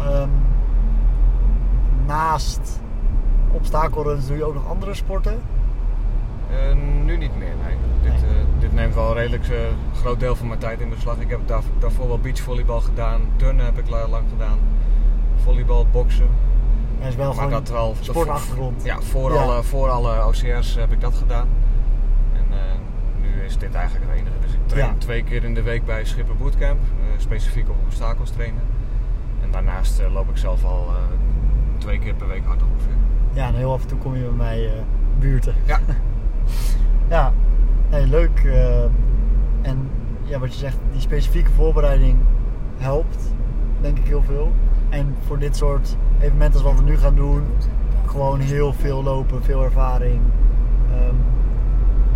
ehm, 0.00 0.28
naast 2.06 2.80
obstakelruns 3.52 4.26
doe 4.26 4.36
je 4.36 4.44
ook 4.44 4.54
nog 4.54 4.68
andere 4.68 4.94
sporten? 4.94 5.40
Eh, 6.50 6.74
nu 7.04 7.16
niet 7.16 7.36
meer, 7.38 7.54
nee. 7.66 7.76
Dit, 8.02 8.22
eh, 8.22 8.28
dit 8.58 8.72
neemt 8.72 8.94
wel 8.94 9.08
een 9.08 9.14
redelijk 9.14 9.48
eh, 9.48 9.56
groot 10.00 10.20
deel 10.20 10.36
van 10.36 10.46
mijn 10.48 10.58
tijd 10.60 10.80
in 10.80 10.88
beslag. 10.88 11.16
Ik 11.18 11.28
heb 11.30 11.40
daar, 11.46 11.62
daarvoor 11.78 12.08
wel 12.08 12.18
beachvolleybal 12.18 12.80
gedaan, 12.80 13.20
turnen 13.36 13.64
heb 13.64 13.78
ik 13.78 13.88
la- 13.88 14.08
lang 14.08 14.24
gedaan, 14.30 14.58
volleybal, 15.42 15.86
boksen. 15.92 16.26
Dat 16.98 17.08
is 17.08 17.14
wel 17.16 17.34
maar 17.34 17.62
gewoon 17.64 17.94
sportachtergrond. 18.00 18.84
Ja, 18.84 19.00
voor, 19.00 19.32
Ja. 19.32 19.42
Alle, 19.42 19.62
voor 19.62 19.88
alle 19.88 20.26
OCR's 20.26 20.74
heb 20.74 20.92
ik 20.92 21.00
dat 21.00 21.14
gedaan. 21.14 21.48
En 22.32 22.44
nu 23.20 23.42
is 23.44 23.58
dit 23.58 23.74
eigenlijk 23.74 24.10
het 24.10 24.18
enige. 24.20 24.36
Dus 24.40 24.52
ik 24.52 24.58
train 24.66 24.86
Ja. 24.86 24.94
twee 24.98 25.22
keer 25.24 25.44
in 25.44 25.54
de 25.54 25.62
week 25.62 25.84
bij 25.84 26.04
Schipper 26.04 26.36
Bootcamp, 26.36 26.78
specifiek 27.16 27.68
op 27.68 27.76
obstakels 27.86 28.30
trainen. 28.30 28.62
En 29.42 29.50
daarnaast 29.50 30.02
loop 30.12 30.28
ik 30.30 30.36
zelf 30.36 30.64
al 30.64 30.88
twee 31.80 31.98
keer 31.98 32.14
per 32.14 32.28
week 32.28 32.44
hard 32.44 32.62
ongeveer. 32.62 32.94
Ja, 33.32 33.46
en 33.46 33.54
heel 33.54 33.72
af 33.72 33.82
en 33.82 33.88
toe 33.88 33.98
kom 33.98 34.14
je 34.14 34.20
bij 34.22 34.32
mij 34.36 34.66
eh, 34.66 34.72
buurten. 35.18 35.54
Ja. 35.66 35.78
Ja, 37.08 37.32
nee, 37.90 38.06
leuk. 38.06 38.40
eh, 38.44 38.82
en 39.62 39.88
ja, 40.22 40.38
wat 40.38 40.52
je 40.52 40.58
zegt, 40.58 40.76
die 40.92 41.00
specifieke 41.00 41.50
voorbereiding 41.50 42.16
helpt, 42.78 43.32
denk 43.80 43.98
ik 43.98 44.04
heel 44.06 44.22
veel. 44.22 44.52
En 44.88 45.14
voor 45.26 45.38
dit 45.38 45.56
soort 45.56 45.96
evenementen 46.20 46.60
als 46.64 46.72
wat 46.72 46.80
we 46.84 46.90
nu 46.90 46.96
gaan 46.96 47.14
doen, 47.14 47.42
gewoon 48.06 48.40
heel 48.40 48.72
veel 48.72 49.02
lopen, 49.02 49.42
veel 49.42 49.64
ervaring. 49.64 50.20
Ehm, 50.92 51.14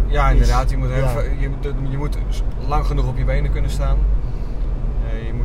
Ja, 0.06 0.30
inderdaad. 0.30 0.71
Je 0.71 0.76
moet, 0.76 0.88
heel 0.90 1.02
ja. 1.02 1.09
veel- 1.09 1.30
je, 1.40 1.49
moet- 1.49 1.90
je 1.90 1.97
moet 1.99 2.18
lang 2.68 2.87
genoeg 2.87 3.06
op 3.09 3.16
je 3.16 3.25
benen 3.25 3.50
kunnen 3.52 3.71
staan. 3.71 3.97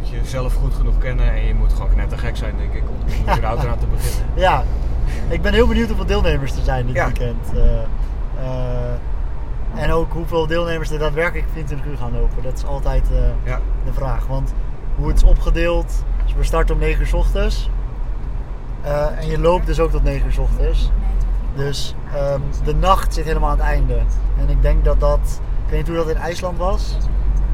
Eh, 0.03 0.09
je 0.09 0.15
moet 0.15 0.23
jezelf 0.25 0.53
goed 0.53 0.73
genoeg 0.73 0.97
kennen 0.97 1.31
en 1.33 1.45
je 1.45 1.53
moet 1.53 1.73
gewoon 1.73 1.89
knettergek 1.93 2.37
zijn, 2.37 2.53
denk 2.57 2.73
ik, 2.73 2.83
om 2.89 2.95
om 3.27 3.33
überhaupt 3.37 3.63
eraan 3.63 3.79
te 3.79 3.85
beginnen. 3.87 4.25
ja, 4.35 4.63
ik 5.27 5.41
ben 5.41 5.53
heel 5.53 5.67
benieuwd 5.67 5.87
hoeveel 5.87 6.05
deelnemers 6.05 6.55
er 6.55 6.63
zijn 6.63 6.85
dit 6.85 6.95
Ja. 6.95 7.05
weekend. 7.05 7.51
Eh, 7.53 7.79
eh, 8.43 9.83
en 9.83 9.91
ook 9.91 10.13
hoeveel 10.13 10.47
deelnemers 10.47 10.91
er 10.91 10.99
daadwerkelijk 10.99 11.47
24 11.53 11.87
uur 11.91 11.97
gaan 11.97 12.11
lopen. 12.11 12.43
Dat 12.43 12.57
is 12.57 12.65
altijd 12.65 13.03
eh, 13.11 13.17
Ja. 13.43 13.59
de 13.85 13.93
vraag. 13.93 14.27
Want 14.27 14.53
hoe 14.95 15.07
het 15.07 15.17
is 15.17 15.23
opgedeeld, 15.23 16.03
dus 16.25 16.33
we 16.33 16.43
starten 16.43 16.75
om 16.75 16.81
9 16.81 17.01
uur 17.01 17.07
s 17.07 17.13
ochtends. 17.13 17.69
En 19.17 19.27
je 19.27 19.39
loopt 19.39 19.65
dus 19.65 19.79
ook 19.79 19.91
tot 19.91 20.03
9 20.03 20.25
uur 20.25 20.31
s 20.31 20.37
ochtends. 20.37 20.91
Dus 21.55 21.95
ehm, 22.15 22.39
de 22.63 22.75
nacht 22.75 23.13
zit 23.13 23.25
helemaal 23.25 23.49
aan 23.49 23.57
het 23.57 23.65
einde. 23.65 23.97
En 24.39 24.49
ik 24.49 24.61
denk 24.61 24.85
dat 24.85 24.99
dat, 24.99 25.19
ik 25.65 25.69
weet 25.69 25.77
niet 25.79 25.87
hoe 25.87 25.97
dat 25.97 26.09
in 26.15 26.21
IJsland 26.21 26.57
was. 26.57 26.97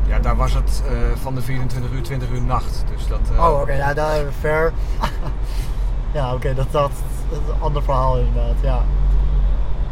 Ja, 0.07 0.19
daar 0.19 0.35
was 0.35 0.53
het 0.53 0.83
eh, 0.87 0.93
van 1.21 1.35
de 1.35 1.41
24 1.41 1.91
uur 1.91 2.03
20 2.03 2.29
uur 2.29 2.41
nacht. 2.41 2.83
Dus 2.95 3.07
dat, 3.07 3.19
eh, 3.33 3.45
Oh, 3.45 3.61
oké, 3.61 3.73
ja, 3.73 3.93
daar 3.93 4.23
ver. 4.39 4.73
ja, 6.13 6.33
oké, 6.33 6.53
dat, 6.53 6.71
dat, 6.71 6.91
dat 7.29 7.39
is 7.41 7.53
een 7.53 7.61
ander 7.61 7.83
verhaal 7.83 8.17
inderdaad, 8.17 8.61
ja. 8.61 8.81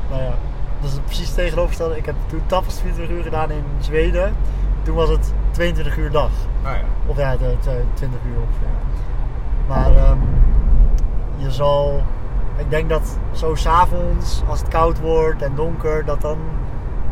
nou 0.10 0.22
ja, 0.22 0.34
dat 0.80 0.90
is 0.90 0.94
het 0.94 1.06
precies 1.06 1.34
tegenovergestelde. 1.34 1.98
Ik 1.98 2.06
heb 2.06 2.16
toen 2.26 2.42
tappers 2.46 2.80
24 2.80 3.16
uur 3.16 3.24
gedaan 3.24 3.52
in 3.52 3.64
Zweden. 3.80 4.36
Toen 4.84 4.96
was 4.96 5.10
het 5.10 5.34
22 5.52 5.98
uur 5.98 6.12
dag. 6.12 6.30
Nou 6.64 6.76
ja. 6.76 6.84
Of 7.06 7.18
ja, 7.18 7.38
de, 7.38 7.56
de 7.62 7.84
20 7.94 8.20
uur 8.26 8.36
ongeveer. 8.36 8.68
Maar 9.68 9.96
ehm, 9.96 10.18
je 11.38 11.52
zal, 11.52 12.04
ik 12.58 12.70
denk 12.70 12.90
dat 12.90 13.18
zo 13.32 13.56
s'avonds, 13.56 14.42
als 14.50 14.60
het 14.60 14.68
koud 14.68 15.00
wordt 15.00 15.42
en 15.42 15.56
donker, 15.56 16.06
dat 16.06 16.22
dan 16.22 16.38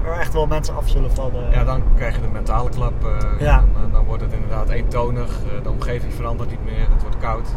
echt 0.06 0.34
wel 0.34 0.48
mensen 0.48 0.76
af 0.76 0.90
zullen 0.90 1.12
vallen. 1.12 1.52
ja, 1.52 1.64
dan 1.64 1.82
krijg 1.96 2.16
je 2.16 2.22
de 2.22 2.28
mentale 2.28 2.70
klap. 2.70 2.94
eh, 3.06 3.40
Ja. 3.40 3.64
dan, 3.82 3.92
dan 3.92 4.06
wordt 4.06 4.22
het 4.24 4.34
inderdaad 4.34 4.70
eentonig. 4.70 5.28
eh, 5.44 5.64
de 5.64 5.70
omgeving 5.70 6.14
verandert 6.14 6.50
niet 6.50 6.64
meer. 6.64 6.88
Het 6.92 7.02
wordt 7.02 7.18
koud. 7.18 7.48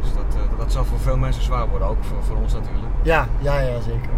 Dus 0.00 0.12
dat, 0.14 0.34
eh, 0.34 0.58
dat 0.58 0.72
zal 0.72 0.84
voor 0.84 0.98
veel 0.98 1.16
mensen 1.16 1.42
zwaar 1.42 1.68
worden. 1.68 1.88
Ook 1.88 2.04
voor, 2.04 2.22
voor 2.22 2.36
ons 2.36 2.52
natuurlijk. 2.52 2.92
Ja, 3.02 3.26
ja, 3.38 3.58
ja, 3.60 3.80
zeker. 3.80 4.10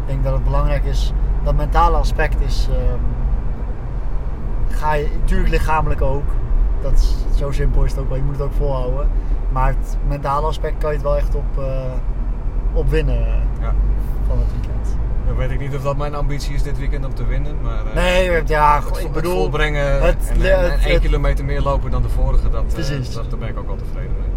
Ik 0.00 0.06
denk 0.06 0.24
dat 0.24 0.32
het 0.32 0.44
belangrijk 0.44 0.84
is, 0.84 1.12
dat 1.42 1.54
mentale 1.54 1.96
aspect 1.96 2.40
is, 2.40 2.68
ehm, 2.72 2.98
ga 4.76 4.92
je, 4.94 5.08
natuurlijk 5.20 5.50
lichamelijk 5.50 6.02
ook. 6.02 6.24
Dat 6.82 6.92
is, 6.92 7.16
zo 7.36 7.50
simpel 7.50 7.84
is 7.84 7.90
het 7.90 8.00
ook 8.00 8.08
wel, 8.08 8.16
je 8.16 8.22
moet 8.22 8.32
het 8.36 8.42
ook 8.42 8.52
volhouden. 8.52 9.08
Maar 9.52 9.66
het 9.68 9.96
mentale 10.08 10.46
aspect 10.46 10.78
kan 10.78 10.88
je 10.90 10.96
het 10.96 11.04
wel 11.04 11.16
echt 11.16 11.34
op, 11.34 11.58
eh, 11.58 11.64
op 12.72 12.88
winnen 12.88 13.26
Ja. 13.60 13.72
van 14.26 14.38
het 14.38 14.52
weekend. 14.52 14.69
Dan 15.30 15.38
weet 15.38 15.50
ik 15.50 15.60
niet 15.60 15.76
of 15.76 15.82
dat 15.82 15.96
mijn 15.96 16.14
ambitie 16.14 16.54
is 16.54 16.62
dit 16.62 16.78
weekend 16.78 17.04
om 17.04 17.14
te 17.14 17.26
winnen. 17.26 17.56
Maar 17.62 17.86
eh, 17.86 17.94
Nee, 17.94 18.42
ja, 18.46 18.80
het, 18.84 18.96
ik 18.96 19.02
het 19.02 19.12
bedoel, 19.12 19.34
volbrengen 19.34 20.02
het- 20.02 20.30
en, 20.34 20.42
en- 20.42 20.58
en 20.64 20.70
het- 20.72 20.80
één 20.84 20.92
het- 20.92 21.02
kilometer 21.02 21.44
meer 21.44 21.60
lopen 21.62 21.90
dan 21.90 22.02
de 22.02 22.08
vorige, 22.08 22.48
dat, 22.50 22.64
eh, 22.66 22.72
Precies. 22.72 23.12
dat, 23.14 23.30
daar 23.30 23.38
ben 23.38 23.48
ik 23.48 23.58
ook 23.58 23.66
wel 23.66 23.76
tevreden 23.76 24.10
mee. 24.18 24.28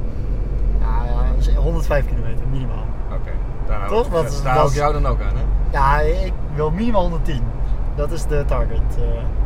ja, 0.79 1.05
ja, 1.53 1.59
105 1.59 2.05
kilometer 2.07 2.47
minimaal. 2.51 2.85
Oké, 3.13 3.31
daar, 3.67 3.87
Toch? 3.87 4.07
daar 4.09 4.23
dat 4.23 4.41
hou 4.43 4.67
ik 4.69 4.73
jou 4.75 4.93
dan 4.93 5.05
ook 5.05 5.21
aan, 5.21 5.35
hè? 5.35 5.43
Ja, 5.77 5.99
ik 6.25 6.33
wil 6.55 6.71
minimaal 6.71 7.01
110. 7.01 7.41
Dat 7.95 8.11
is 8.11 8.23
de 8.25 8.43
target. 8.47 8.81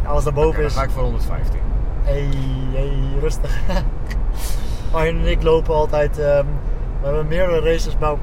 Alles 0.06 0.24
daarboven 0.24 0.50
Oké, 0.50 0.58
dan 0.58 0.66
is. 0.68 0.76
ga 0.76 0.84
ik 0.84 0.90
voor 0.90 1.04
115. 1.04 1.60
Hey, 2.04 2.30
hey, 2.74 2.94
rustig. 3.22 3.60
Arjen 4.92 5.20
en 5.20 5.26
ik 5.28 5.44
lopen 5.44 5.76
altijd. 5.76 6.20
ehm, 6.20 6.46
we 7.02 7.06
hebben 7.06 7.28
meerdere 7.28 7.60
races 7.72 7.98
bij, 7.98 8.16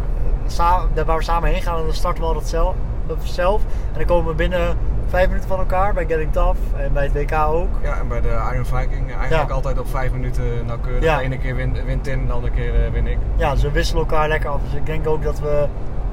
daar 0.95 1.05
waar 1.05 1.17
we 1.17 1.23
samen 1.23 1.51
heen 1.51 1.63
gaan. 1.63 1.79
En 1.79 1.85
dan 1.85 1.95
starten 1.95 2.23
we 2.23 2.29
altijd 2.29 2.47
zelf, 2.49 2.75
zelf. 3.23 3.63
En 3.63 3.99
dan 3.99 4.05
komen 4.05 4.27
we 4.31 4.35
binnen 4.35 4.77
vijf 5.09 5.27
minuten 5.29 5.49
van 5.49 5.59
elkaar 5.59 5.95
bij 5.95 6.07
Getting 6.07 6.33
Tough. 6.33 6.59
En 6.77 6.93
bij 6.93 7.03
het 7.05 7.13
WK 7.13 7.33
ook. 7.33 7.69
Ja, 7.83 7.99
en 7.99 8.09
bij 8.09 8.21
de 8.21 8.29
Iron 8.53 8.65
Viking 8.65 9.15
eigenlijk 9.17 9.49
Ja. 9.49 9.55
altijd 9.55 9.79
op 9.79 9.89
vijf 9.89 10.13
minuten 10.13 10.45
nauwkeurig. 10.67 11.03
Ja. 11.05 11.17
De 11.17 11.23
ene 11.23 11.39
keer 11.39 11.55
win, 11.57 11.77
wint 11.87 12.05
Tim, 12.05 12.27
de 12.27 12.33
andere 12.33 12.53
keer 12.53 12.85
eh, 12.85 12.91
win 12.93 13.07
ik. 13.07 13.19
Ja, 13.37 13.53
dus 13.53 13.63
we 13.63 13.71
wisselen 13.71 14.03
elkaar 14.03 14.29
lekker 14.29 14.51
af. 14.51 14.61
Dus 14.65 14.73
ik 14.75 14.87
denk 14.87 15.07
ook 15.07 15.23
dat 15.23 15.41
we 15.41 15.67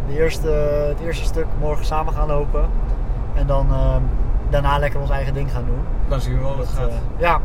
de 0.07 0.17
eerste, 0.19 0.48
het 0.88 1.00
eerste 1.00 1.24
stuk 1.24 1.45
morgen 1.60 1.86
samen 1.86 2.13
gaan 2.13 2.27
lopen. 2.27 2.69
En 3.33 3.48
dan 3.48 3.67
ehm, 3.71 4.01
daarna 4.50 4.77
lekker 4.77 5.00
ons 5.00 5.10
eigen 5.10 5.33
ding 5.33 5.51
gaan 5.51 5.65
doen. 5.65 5.83
Dan 6.07 6.21
zien 6.21 6.33
we 6.38 6.39
wel 6.43 6.55
Dat, 6.57 6.65
het 6.67 6.75
gaat. 6.75 6.88
eh, 6.89 6.95
ja. 7.17 7.39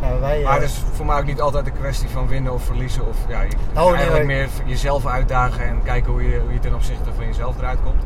ja, 0.00 0.18
wij, 0.20 0.42
Maar 0.42 0.54
eh, 0.54 0.60
het 0.60 0.70
is 0.70 0.82
voor 0.92 1.06
mij 1.06 1.18
ook 1.18 1.24
niet 1.26 1.40
altijd 1.40 1.66
een 1.66 1.72
kwestie 1.72 2.08
van 2.08 2.26
winnen 2.28 2.52
of 2.52 2.62
verliezen. 2.62 3.06
Of, 3.08 3.16
ja, 3.28 3.40
je, 3.42 3.50
Oh, 3.76 3.94
eigenlijk 3.94 4.26
nee. 4.26 4.36
meer 4.36 4.48
jezelf 4.64 5.06
uitdagen 5.06 5.64
en 5.66 5.82
kijken 5.82 6.12
hoe 6.12 6.30
je, 6.30 6.38
hoe 6.40 6.52
je 6.52 6.58
ten 6.58 6.74
opzichte 6.74 7.10
van 7.16 7.26
jezelf 7.26 7.58
eruit 7.58 7.78
komt. 7.84 8.02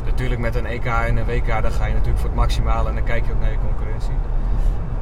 En 0.00 0.02
s- 0.04 0.10
natuurlijk 0.10 0.40
met 0.40 0.54
een 0.54 0.66
EK 0.66 0.84
en 0.84 1.16
een 1.16 1.24
WK, 1.24 1.62
dan 1.62 1.70
ga 1.72 1.86
je 1.86 1.92
natuurlijk 1.92 2.18
voor 2.18 2.28
het 2.28 2.38
maximale 2.38 2.88
en 2.88 2.94
dan 2.94 3.04
kijk 3.04 3.26
je 3.26 3.32
ook 3.32 3.40
naar 3.40 3.50
je 3.50 3.58
concurrentie. 3.68 4.14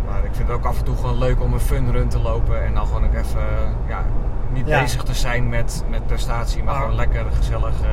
Maar 0.06 0.24
ik 0.24 0.30
vind 0.34 0.48
het 0.48 0.56
ook 0.56 0.64
af 0.64 0.78
en 0.78 0.84
toe 0.84 0.96
gewoon 0.96 1.18
leuk 1.18 1.40
om 1.42 1.52
een 1.52 1.60
fun 1.60 1.92
run 1.92 2.08
te 2.08 2.18
lopen 2.20 2.64
en 2.64 2.74
dan 2.74 2.86
gewoon 2.86 3.04
ook 3.04 3.14
even 3.14 3.40
eh, 3.40 3.88
ja, 3.88 4.04
niet 4.52 4.66
Ja. 4.68 4.80
bezig 4.80 5.02
te 5.02 5.14
zijn 5.14 5.48
met, 5.48 5.84
met 5.90 6.06
prestatie, 6.06 6.62
maar 6.62 6.72
Maar- 6.74 6.82
gewoon 6.82 6.96
lekker 6.96 7.24
gezellig 7.36 7.68
eh, 7.82 7.88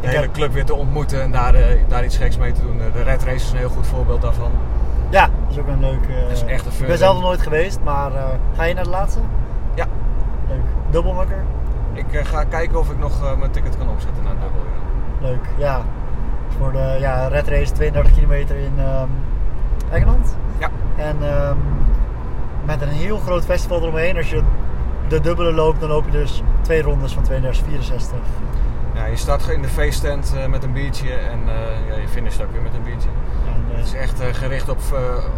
de 0.00 0.06
Ik 0.06 0.08
hele 0.12 0.20
heb- 0.22 0.32
club 0.32 0.52
weer 0.52 0.64
te 0.64 0.74
ontmoeten 0.74 1.22
en 1.22 1.30
daar, 1.30 1.54
eh, 1.54 1.64
daar 1.88 2.04
iets 2.04 2.16
geks 2.16 2.36
mee 2.38 2.52
te 2.52 2.60
doen. 2.62 2.78
De 2.92 3.02
Red 3.02 3.22
Race 3.22 3.34
is 3.44 3.50
een 3.50 3.56
heel 3.58 3.68
goed 3.68 3.86
voorbeeld 3.86 4.22
daarvan. 4.22 4.50
Ja, 5.10 5.22
dat 5.22 5.50
is 5.50 5.58
ook 5.58 5.66
een 5.66 5.80
leuk. 5.80 6.06
eh, 6.08 6.30
is 6.30 6.44
echt 6.44 6.66
een 6.66 6.72
fun 6.72 6.82
Ik 6.82 6.88
ben 6.88 6.98
zelf 6.98 7.14
nog 7.14 7.22
nooit 7.22 7.40
geweest, 7.42 7.78
maar 7.84 8.10
ga 8.56 8.62
je 8.64 8.74
naar 8.74 8.84
de 8.84 8.90
laatste? 8.90 9.20
Ja. 9.74 9.86
Leuk. 10.48 10.60
Dubbelmakker? 10.90 11.44
Ik 11.92 12.04
ga 12.26 12.44
kijken 12.44 12.78
of 12.78 12.90
ik 12.90 12.98
nog 12.98 13.36
mijn 13.38 13.50
ticket 13.50 13.76
kan 13.78 13.88
opzetten 13.88 14.22
naar 14.24 14.32
dubbel. 14.32 14.60
Ja. 14.60 14.84
Leuk, 15.20 15.44
ja. 15.56 15.82
Voor 16.58 16.72
de 16.72 16.96
ja, 17.00 17.28
red 17.28 17.48
race 17.48 17.72
32 17.72 18.14
kilometer 18.14 18.56
in 18.56 18.72
ehm, 18.78 19.08
Engeland. 19.90 20.36
Ja. 20.58 20.70
En 20.96 21.16
ehm, 21.20 21.56
met 22.64 22.82
een 22.82 22.88
heel 22.88 23.18
groot 23.18 23.44
festival 23.44 23.80
eromheen. 23.80 24.16
Als 24.16 24.30
je 24.30 24.42
de 25.08 25.20
dubbele 25.20 25.52
loopt, 25.52 25.80
dan 25.80 25.88
loop 25.88 26.04
je 26.04 26.10
dus 26.10 26.42
twee 26.60 26.82
rondes 26.82 27.12
van 27.12 27.22
3264. 27.22 28.18
Ja, 28.94 29.06
je 29.06 29.16
start 29.16 29.48
in 29.48 29.62
de 29.62 29.68
feesttent 29.68 30.34
eh, 30.36 30.46
met 30.46 30.62
een 30.62 30.72
biertje 30.72 31.12
en 31.12 31.38
eh, 31.48 31.88
ja, 31.88 32.00
je 32.00 32.08
finisht 32.08 32.42
ook 32.42 32.52
weer 32.52 32.62
met 32.62 32.74
een 32.74 32.82
biertje. 32.82 33.08
En, 33.46 33.64
eh, 33.70 33.76
Het 33.76 33.86
is 33.86 33.94
echt 33.94 34.20
gericht 34.32 34.68
op, 34.68 34.78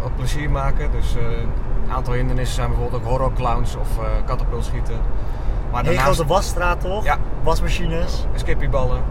op 0.04 0.10
plezier 0.16 0.50
maken. 0.50 0.90
Dus 0.90 1.14
een 1.14 1.92
aantal 1.92 2.14
hindernissen 2.14 2.54
zijn 2.54 2.68
bijvoorbeeld 2.68 3.02
ook 3.02 3.08
horrorclowns 3.08 3.76
of 3.76 3.98
eh 3.98 4.04
katapultschieten. 4.24 4.94
Maar 4.94 5.80
een 5.80 5.86
hele 5.86 5.96
daarnaast 5.96 6.18
grote 6.20 6.32
wasstraat 6.32 6.80
toch? 6.80 7.04
Ja. 7.04 7.16
Wasmachines. 7.42 8.26
skippyballen. 8.34 9.02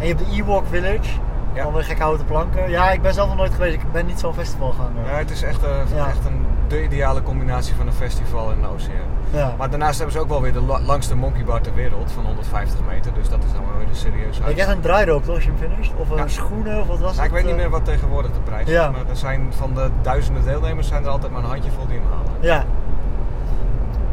En 0.00 0.06
je 0.06 0.14
hebt 0.14 0.30
de 0.30 0.36
Ewok 0.36 0.66
Village. 0.70 1.10
Ja. 1.54 1.70
De 1.70 1.82
gekke 1.82 2.02
houten 2.02 2.26
planken. 2.26 2.70
Ja, 2.70 2.90
ik 2.90 3.02
ben 3.02 3.14
zelf 3.14 3.28
nog 3.28 3.36
nooit 3.36 3.54
geweest. 3.54 3.74
Ik 3.74 3.92
ben 3.92 4.06
niet 4.06 4.20
zo'n 4.20 4.34
festivalganger. 4.34 5.04
Ja, 5.06 5.16
het 5.16 5.30
is 5.30 5.42
echt, 5.42 5.60
Ja. 5.94 6.06
echt 6.08 6.24
een, 6.26 6.46
de 6.68 6.82
ideale 6.84 7.22
combinatie 7.22 7.74
van 7.74 7.86
een 7.86 7.92
festival 7.92 8.50
en 8.52 8.58
een 8.58 8.66
oceaan. 8.68 9.08
Ja. 9.30 9.54
Maar 9.58 9.70
daarnaast 9.70 9.96
hebben 9.98 10.14
ze 10.16 10.20
ook 10.22 10.28
wel 10.28 10.42
weer 10.42 10.52
de 10.52 10.60
la- 10.60 10.80
langste 10.80 11.16
monkeybar 11.16 11.60
ter 11.60 11.74
wereld 11.74 12.12
van 12.12 12.24
150 12.24 12.80
meter. 12.88 13.14
Dus 13.14 13.28
dat 13.28 13.44
is 13.44 13.52
dan 13.52 13.62
wel 13.68 13.78
weer 13.78 13.88
een 13.88 13.94
serieus 13.94 14.36
Ik 14.36 14.42
huis. 14.42 14.56
echt 14.56 14.68
een 14.68 14.80
draairoop 14.80 15.24
toch, 15.24 15.34
als 15.34 15.44
je 15.44 15.50
hem 15.50 15.70
finisht? 15.70 15.92
Of 15.96 16.10
een 16.10 16.16
Ja. 16.16 16.28
schoenen, 16.28 16.80
of 16.80 16.86
wat 16.86 16.98
was 16.98 17.10
Ja, 17.16 17.22
het? 17.22 17.26
ik 17.26 17.32
weet 17.36 17.42
niet 17.44 17.52
eh? 17.54 17.58
meer 17.60 17.70
wat 17.70 17.84
tegenwoordig 17.84 18.32
de 18.32 18.40
prijs 18.40 18.68
is. 18.68 18.74
Maar 18.76 18.94
er 19.08 19.16
zijn 19.16 19.46
van 19.56 19.74
de 19.74 19.90
duizenden 20.02 20.44
deelnemers 20.44 20.88
zijn 20.88 21.02
er 21.04 21.08
altijd 21.10 21.32
maar 21.32 21.42
een 21.42 21.48
handjevol 21.48 21.86
die 21.86 21.98
hem 21.98 22.06
halen. 22.10 22.32
Ja. 22.40 22.64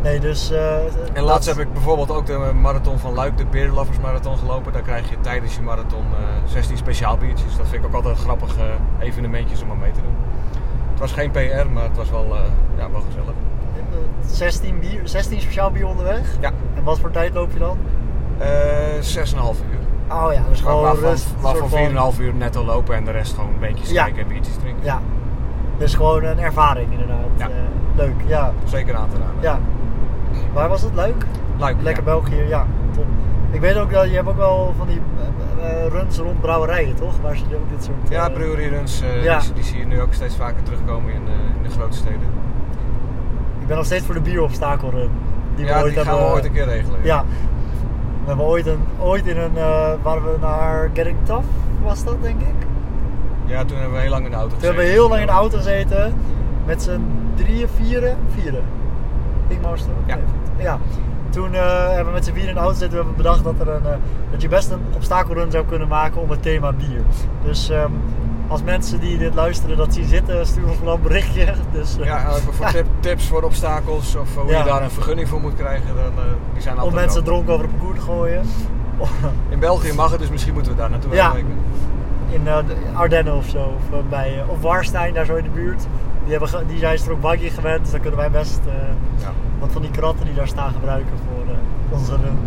Nee, 0.08 0.20
dus... 0.20 0.52
eh, 0.52 0.76
En 0.86 0.90
dat- 1.14 1.24
laatst 1.24 1.48
heb 1.50 1.58
ik 1.60 1.74
bijvoorbeeld 1.74 2.12
ook 2.12 2.26
de 2.26 2.52
marathon 2.62 3.00
van 3.00 3.14
Luik, 3.14 3.38
de 3.38 3.46
Beer 3.46 3.70
Lovers 3.70 4.00
Marathon 4.00 4.38
gelopen. 4.38 4.74
Daar 4.74 4.82
krijg 4.82 5.10
je 5.10 5.16
tijdens 5.22 5.56
je 5.56 5.62
marathon 5.62 6.04
eh 6.04 6.50
16 6.52 6.78
speciaal 6.78 7.18
biertjes. 7.18 7.58
Dat 7.58 7.68
vind 7.68 7.84
ik 7.84 7.88
ook 7.90 7.96
altijd 7.96 8.18
grappige 8.18 8.62
evenementjes 9.00 9.62
om 9.62 9.72
aan 9.72 9.80
mee 9.80 9.92
te 9.92 10.02
doen. 10.02 10.16
Het 10.92 11.00
was 11.00 11.12
geen 11.12 11.32
PR, 11.32 11.68
maar 11.74 11.84
het 11.84 11.98
was 11.98 12.10
wel, 12.10 12.26
eh, 12.36 12.40
ja, 12.78 12.92
wel 12.92 13.02
gezellig. 13.02 13.34
16, 14.26 14.80
bier, 14.80 15.02
16 15.04 15.42
speciaal 15.42 15.72
bier 15.72 15.88
onderweg. 15.88 16.38
Ja, 16.40 16.52
En 16.76 16.84
wat 16.84 17.00
voor 17.00 17.12
tijd 17.12 17.34
loop 17.34 17.52
je 17.54 17.60
dan? 17.60 17.78
eh 18.38 18.48
6,5 19.00 19.60
uur. 19.72 20.16
Oh 20.16 20.34
ja, 20.34 20.42
dus 20.50 20.62
gewoon 20.62 20.82
waarvan 20.82 21.10
rust. 21.10 21.26
een 21.26 21.42
waarvan 21.42 21.70
soort 21.70 21.82
van- 21.82 22.14
4,5 22.14 22.20
uur 22.20 22.34
netto 22.34 22.64
lopen 22.64 22.96
en 22.96 23.06
de 23.06 23.12
rest 23.12 23.34
gewoon 23.34 23.50
een 23.54 23.60
beetje 23.60 23.94
Ja. 23.94 24.04
kijken 24.04 24.22
en 24.22 24.28
biertjes 24.28 24.56
drinken. 24.56 24.84
Ja. 24.86 25.00
Dus 25.78 25.94
gewoon 25.96 26.24
een 26.24 26.40
ervaring 26.40 26.92
inderdaad. 26.92 27.18
Ja. 27.38 27.50
Leuk, 27.96 28.14
ja. 28.26 28.54
Zeker 28.64 28.96
aan 28.96 29.10
te 29.10 29.16
raden. 29.18 29.42
Ja. 29.42 29.60
Waar 30.54 30.70
was 30.70 30.82
het? 30.82 30.94
Leuk? 30.94 31.26
Luik, 31.58 31.76
Lekker 31.82 32.04
ja. 32.04 32.10
België, 32.10 32.42
ja. 32.48 32.66
Top. 32.96 33.06
Ik 33.52 33.60
weet 33.62 33.78
ook 33.78 33.92
dat 33.92 34.10
je 34.10 34.16
hebt 34.16 34.28
ook 34.28 34.38
wel 34.38 34.74
van 34.78 34.88
die 34.88 35.02
eh, 35.62 35.86
eh, 35.86 35.92
runs 35.92 36.18
rond 36.18 36.42
brouwerijen, 36.42 36.96
toch? 36.96 37.14
Waar 37.22 37.32
ook 37.32 37.70
dit 37.70 37.84
soort... 37.84 37.96
Ja, 38.10 38.28
eh, 38.28 38.34
brewery 38.34 38.68
runs, 38.68 39.02
eh, 39.02 39.24
Ja. 39.24 39.40
die, 39.40 39.54
die 39.54 39.64
zie 39.64 39.78
je 39.78 39.86
nu 39.86 40.02
ook 40.02 40.14
steeds 40.14 40.36
vaker 40.36 40.64
terugkomen 40.64 41.14
in, 41.14 41.22
in 41.58 41.64
de 41.64 41.70
grote 41.70 41.98
steden. 41.98 42.22
Ik 43.60 43.68
ben 43.68 43.76
nog 43.78 43.86
steeds 43.86 44.06
voor 44.06 44.14
de 44.16 44.22
bierobstakelrun. 44.22 45.10
Die 45.56 45.66
ja, 45.66 45.78
we 45.78 45.84
ooit 45.84 45.94
die 45.96 46.04
gaan 46.04 46.18
we 46.18 46.24
ooit 46.24 46.46
een 46.46 46.52
keer 46.52 46.66
regelen. 46.66 47.00
Ja. 47.04 47.24
We 48.22 48.28
hebben 48.28 48.46
ooit, 48.46 48.66
een, 48.68 48.80
ooit 49.00 49.26
in 49.28 49.38
een... 49.38 49.58
eh 49.58 49.92
waar 50.02 50.24
we 50.24 50.36
naar 50.42 50.90
Getting 50.94 51.18
Tough 51.24 51.48
was 51.84 52.04
dat, 52.04 52.22
denk 52.22 52.42
ik? 52.42 52.56
Ja, 53.46 53.66
toen 53.66 53.78
hebben 53.78 53.96
we 53.96 54.02
heel 54.02 54.10
lang 54.10 54.26
in 54.26 54.32
de 54.32 54.38
auto 54.38 54.50
Toen 54.56 54.60
gezeten. 54.60 54.76
hebben 54.78 54.94
we 54.94 55.00
heel 55.00 55.10
lang 55.10 55.22
in 55.22 55.28
de 55.28 55.34
auto 55.34 55.58
gezeten. 55.58 56.14
Met 56.66 56.84
z'n 56.84 57.02
drieën, 57.36 57.68
vieren, 57.76 58.18
vieren. 58.36 58.64
Ja. 60.06 60.18
ja. 60.58 60.78
Toen 61.30 61.54
eh, 61.54 61.88
hebben 61.88 62.06
we 62.06 62.12
met 62.12 62.26
z'n 62.26 62.32
vieren 62.32 62.50
in 62.50 62.56
de 62.56 62.60
auto 62.62 62.74
gezeten. 62.74 62.98
We 62.98 63.04
hebben 63.04 63.16
bedacht 63.24 63.44
dat, 63.44 63.60
er 63.60 63.68
een, 63.70 63.86
eh, 63.86 63.98
dat 64.32 64.42
je 64.42 64.48
best 64.48 64.72
een 64.72 64.82
obstakelrun 64.96 65.52
zou 65.52 65.66
kunnen 65.66 65.88
maken 65.88 66.22
om 66.22 66.30
het 66.30 66.42
thema 66.42 66.72
bier. 66.74 67.02
Dus 67.44 67.70
ehm, 67.70 67.92
als 68.48 68.64
mensen 68.64 69.00
die 69.00 69.18
dit 69.18 69.34
luisteren 69.36 69.78
dat 69.78 69.94
zien 69.94 70.06
zitten, 70.08 70.46
stuur 70.48 70.68
ons 70.68 70.76
vooral 70.78 70.96
een 70.96 71.02
berichtje. 71.02 71.54
Dus, 71.72 71.98
eh, 72.00 72.06
Ja, 72.06 72.32
voor 72.32 72.66
tip- 72.72 72.86
tips 73.00 73.28
voor 73.28 73.42
obstakels 73.44 74.16
of 74.16 74.36
hoe 74.36 74.52
Ja. 74.52 74.58
je 74.58 74.64
daar 74.64 74.82
een 74.84 74.92
vergunning 74.92 75.28
voor 75.28 75.42
moet 75.42 75.56
krijgen, 75.56 75.88
dan, 75.96 76.24
eh, 76.26 76.32
die 76.54 76.62
zijn 76.62 76.76
om 76.76 76.82
altijd 76.82 77.02
mensen 77.02 77.24
welkom. 77.24 77.46
dronken 77.46 77.54
over 77.54 77.66
het 77.66 77.76
parcours 77.78 78.00
te 78.00 78.06
gooien. 78.12 78.42
In 79.54 79.60
België 79.60 79.94
mag 79.94 80.12
het, 80.12 80.20
dus 80.20 80.30
misschien 80.30 80.54
moeten 80.54 80.72
we 80.72 80.78
daar 80.78 80.90
naartoe 80.90 81.14
Ja. 81.14 81.34
in 82.30 82.44
de 82.44 82.64
Ardennen 82.94 83.36
of 83.36 83.46
zo. 83.46 83.58
Of, 83.58 84.02
bij, 84.10 84.44
of 84.48 84.62
Warstein, 84.62 85.14
daar 85.14 85.26
zo 85.26 85.36
in 85.36 85.44
de 85.44 85.50
buurt. 85.50 85.88
Die, 86.28 86.38
hebben, 86.38 86.68
die 86.68 86.78
zijn 86.78 86.98
strookbuggy 86.98 87.50
gewend, 87.50 87.82
dus 87.82 87.92
dan 87.92 88.00
kunnen 88.00 88.20
wij 88.20 88.32
best 88.32 88.60
eh, 88.66 88.74
Ja. 89.22 89.32
wat 89.60 89.72
van 89.72 89.82
die 89.82 89.92
kratten 89.92 90.26
die 90.26 90.34
daar 90.34 90.48
staan 90.48 90.72
gebruiken 90.74 91.14
voor 91.28 91.54
eh, 91.54 91.98
onze 91.98 92.12
run. 92.12 92.38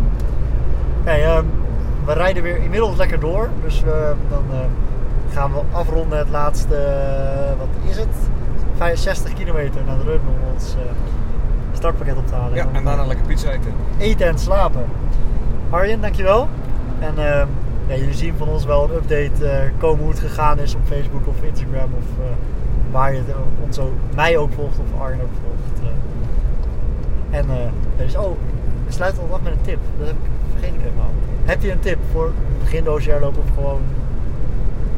Ehm, 1.03 1.45
we 2.05 2.13
rijden 2.13 2.43
weer 2.43 2.57
inmiddels 2.57 2.97
lekker 2.97 3.19
door. 3.19 3.49
Dus 3.63 3.83
dan 4.29 4.43
eh, 4.51 4.57
gaan 5.33 5.51
we 5.51 5.59
afronden 5.71 6.17
het 6.17 6.29
laatste, 6.29 6.75
wat 7.57 7.67
is 7.89 7.97
het? 7.97 8.15
65 8.77 9.33
kilometer 9.33 9.81
naar 9.85 9.97
de 9.97 10.03
run 10.03 10.19
om 10.27 10.53
ons 10.53 10.75
startpakket 11.73 12.17
op 12.17 12.27
te 12.27 12.35
halen. 12.35 12.55
Ja, 12.55 12.65
en 12.71 12.83
daarna 12.83 13.05
lekker 13.05 13.25
pizza 13.25 13.49
eten. 13.49 13.73
eten 13.97 14.27
en 14.27 14.37
slapen. 14.39 14.85
Arjen, 15.69 16.01
dankjewel. 16.01 16.47
En 16.99 17.13
ehm, 17.17 17.47
Ja, 17.87 17.97
jullie 17.97 18.13
zien 18.13 18.33
van 18.37 18.47
ons 18.47 18.65
wel 18.65 18.83
een 18.83 18.95
update 18.95 19.71
komen 19.77 19.99
hoe 19.99 20.09
het 20.09 20.19
gegaan 20.19 20.59
is 20.59 20.75
op 20.75 20.81
Facebook 20.85 21.27
of 21.27 21.35
Instagram 21.41 21.89
of 21.97 22.25
waar 22.91 23.13
je 23.13 23.21
ons 23.65 23.79
ook, 23.79 23.91
mij 24.15 24.37
ook 24.37 24.51
volgt 24.53 24.79
of 24.79 25.01
Arjen 25.01 25.21
ook 25.21 25.27
volgt. 25.43 25.89
eh. 27.29 27.37
En 27.37 27.45
dus, 27.97 28.15
oh, 28.15 28.31
we 28.85 28.91
sluiten 28.91 29.21
al 29.23 29.33
af 29.35 29.41
met 29.41 29.51
een 29.51 29.61
tip. 29.61 29.79
Dat 29.97 30.07
heb 30.07 30.15
ik, 30.15 30.29
vergeet 30.51 30.73
ik 30.73 30.79
helemaal. 30.81 31.11
Heb 31.43 31.61
je 31.61 31.71
een 31.71 31.79
tip 31.79 31.97
voor 32.11 32.25
een 32.25 32.33
beginnende 32.59 32.91
OCR-loper 32.91 33.41
of 33.41 33.49
gewoon 33.55 33.81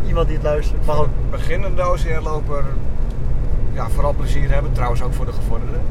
iemand 0.07 0.27
die 0.27 0.35
het 0.35 0.45
luistert? 0.45 0.85
Mag 0.85 0.99
ook, 0.99 1.07
Beginnende 1.31 1.89
OCR-loper, 1.89 2.63
ja, 3.73 3.89
vooral 3.89 4.13
plezier 4.13 4.51
hebben. 4.51 4.71
Trouwens 4.71 5.01
ook 5.01 5.13
voor 5.13 5.25
de 5.25 5.31
gevorderden. 5.33 5.81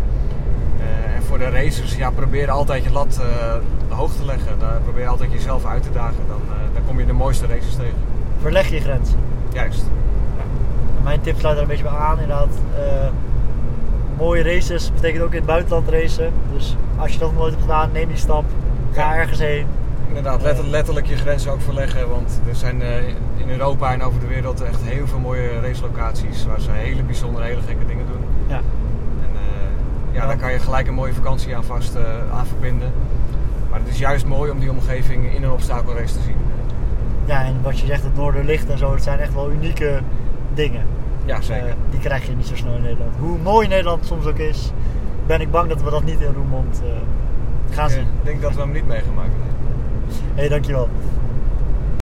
Eh, 0.79 1.17
en 1.17 1.23
voor 1.23 1.39
de 1.39 1.49
racers, 1.49 1.97
ja, 1.97 2.11
probeer 2.11 2.51
altijd 2.51 2.85
je 2.85 2.93
lat 2.93 3.21
hoog 3.89 4.13
te 4.13 4.25
leggen. 4.25 4.59
Daar 4.59 4.81
probeer 4.81 5.07
altijd 5.07 5.33
jezelf 5.33 5.65
uit 5.67 5.83
te 5.83 5.93
dagen. 5.93 6.25
Dan, 6.29 6.41
dan 6.75 6.83
kom 6.87 6.99
je 6.99 7.07
de 7.07 7.13
mooiste 7.13 7.47
races 7.47 7.75
tegen. 7.75 7.95
verleg 8.41 8.69
je 8.69 8.81
grenzen. 8.81 9.19
Juist. 9.53 9.85
Mijn 11.03 11.21
tip 11.21 11.39
sluit 11.39 11.57
er 11.57 11.63
een 11.63 11.69
beetje 11.69 11.83
bij 11.83 11.93
aan 11.93 12.19
inderdaad. 12.21 12.49
Eh, 12.77 13.09
mooie 14.19 14.43
races 14.43 14.93
betekent 14.95 15.23
ook 15.23 15.31
in 15.31 15.37
het 15.37 15.47
buitenland 15.47 15.89
racen. 15.89 16.33
Dus 16.53 16.77
als 16.99 17.13
je 17.13 17.19
dat 17.19 17.29
nog 17.31 17.39
nooit 17.39 17.51
hebt 17.53 17.63
gedaan, 17.65 17.91
neem 17.93 18.09
die 18.09 18.17
stap. 18.17 18.45
Ga 18.93 19.01
Ja. 19.13 19.17
ergens 19.17 19.39
heen. 19.39 19.67
Inderdaad, 20.09 20.43
letter- 20.43 20.67
letterlijk 20.67 21.07
je 21.07 21.17
grenzen 21.17 21.53
ook 21.53 21.61
verleggen. 21.61 22.09
Want 22.09 22.41
er 22.49 22.55
zijn 22.55 22.83
eh, 22.83 22.97
in 23.37 23.49
Europa 23.51 23.93
en 23.93 24.03
over 24.03 24.21
de 24.21 24.27
wereld 24.27 24.61
echt 24.63 24.81
heel 24.83 25.07
veel 25.07 25.19
mooie 25.19 25.61
racelocaties 25.61 26.47
waar 26.47 26.61
ze 26.61 26.71
hele 26.71 27.03
bijzondere, 27.03 27.45
hele 27.45 27.61
gekke 27.67 27.87
dingen 27.87 28.07
doen. 28.07 28.25
Ja. 28.47 28.57
En 28.57 29.31
eh, 29.35 30.15
ja, 30.15 30.21
Ja. 30.21 30.27
daar 30.27 30.37
kan 30.37 30.53
je 30.53 30.59
gelijk 30.59 30.87
een 30.89 30.95
mooie 30.95 31.15
vakantie 31.15 31.57
aan 31.57 31.65
vast 31.65 31.95
eh, 31.95 32.03
aan 32.39 32.47
verbinden. 32.47 32.93
Maar 33.71 33.79
het 33.81 33.89
is 33.89 33.99
juist 33.99 34.27
mooi 34.27 34.51
om 34.51 34.59
die 34.59 34.71
omgeving 34.71 35.35
in 35.35 35.43
een 35.43 35.51
obstakelrace 35.51 36.15
te 36.15 36.21
zien. 36.25 36.37
ja, 37.25 37.45
en 37.45 37.55
wat 37.63 37.79
je 37.79 37.87
zegt, 37.87 38.03
het 38.03 38.17
Noorderlicht 38.17 38.69
en 38.71 38.79
zo, 38.79 38.93
het 38.95 39.03
zijn 39.03 39.19
echt 39.19 39.35
wel 39.35 39.51
unieke 39.51 40.01
dingen. 40.55 40.87
Ja, 41.25 41.41
zeker. 41.41 41.67
Eh, 41.67 41.75
die 41.91 42.01
krijg 42.01 42.27
je 42.27 42.33
niet 42.37 42.47
zo 42.47 42.57
snel 42.57 42.75
in 42.75 42.83
Nederland. 42.83 43.17
Hoe 43.19 43.39
mooi 43.39 43.69
Nederland 43.69 44.07
soms 44.07 44.27
ook 44.27 44.39
is, 44.39 44.73
ben 45.27 45.41
ik 45.41 45.51
bang 45.51 45.69
dat 45.69 45.83
we 45.83 45.91
dat 45.91 46.05
niet 46.05 46.21
in 46.21 46.33
Roermond 46.35 46.83
eh, 46.85 47.75
gaan 47.75 47.87
ik 47.87 47.93
zien. 47.93 48.03
eh, 48.03 48.25
denk 48.25 48.43
dat 48.43 48.55
we 48.55 48.61
hem 48.61 48.73
niet 48.73 48.87
meegemaakt 48.87 49.29
hebben. 49.29 49.51
Hé, 50.35 50.41
hey, 50.41 50.49
dankjewel. 50.49 50.89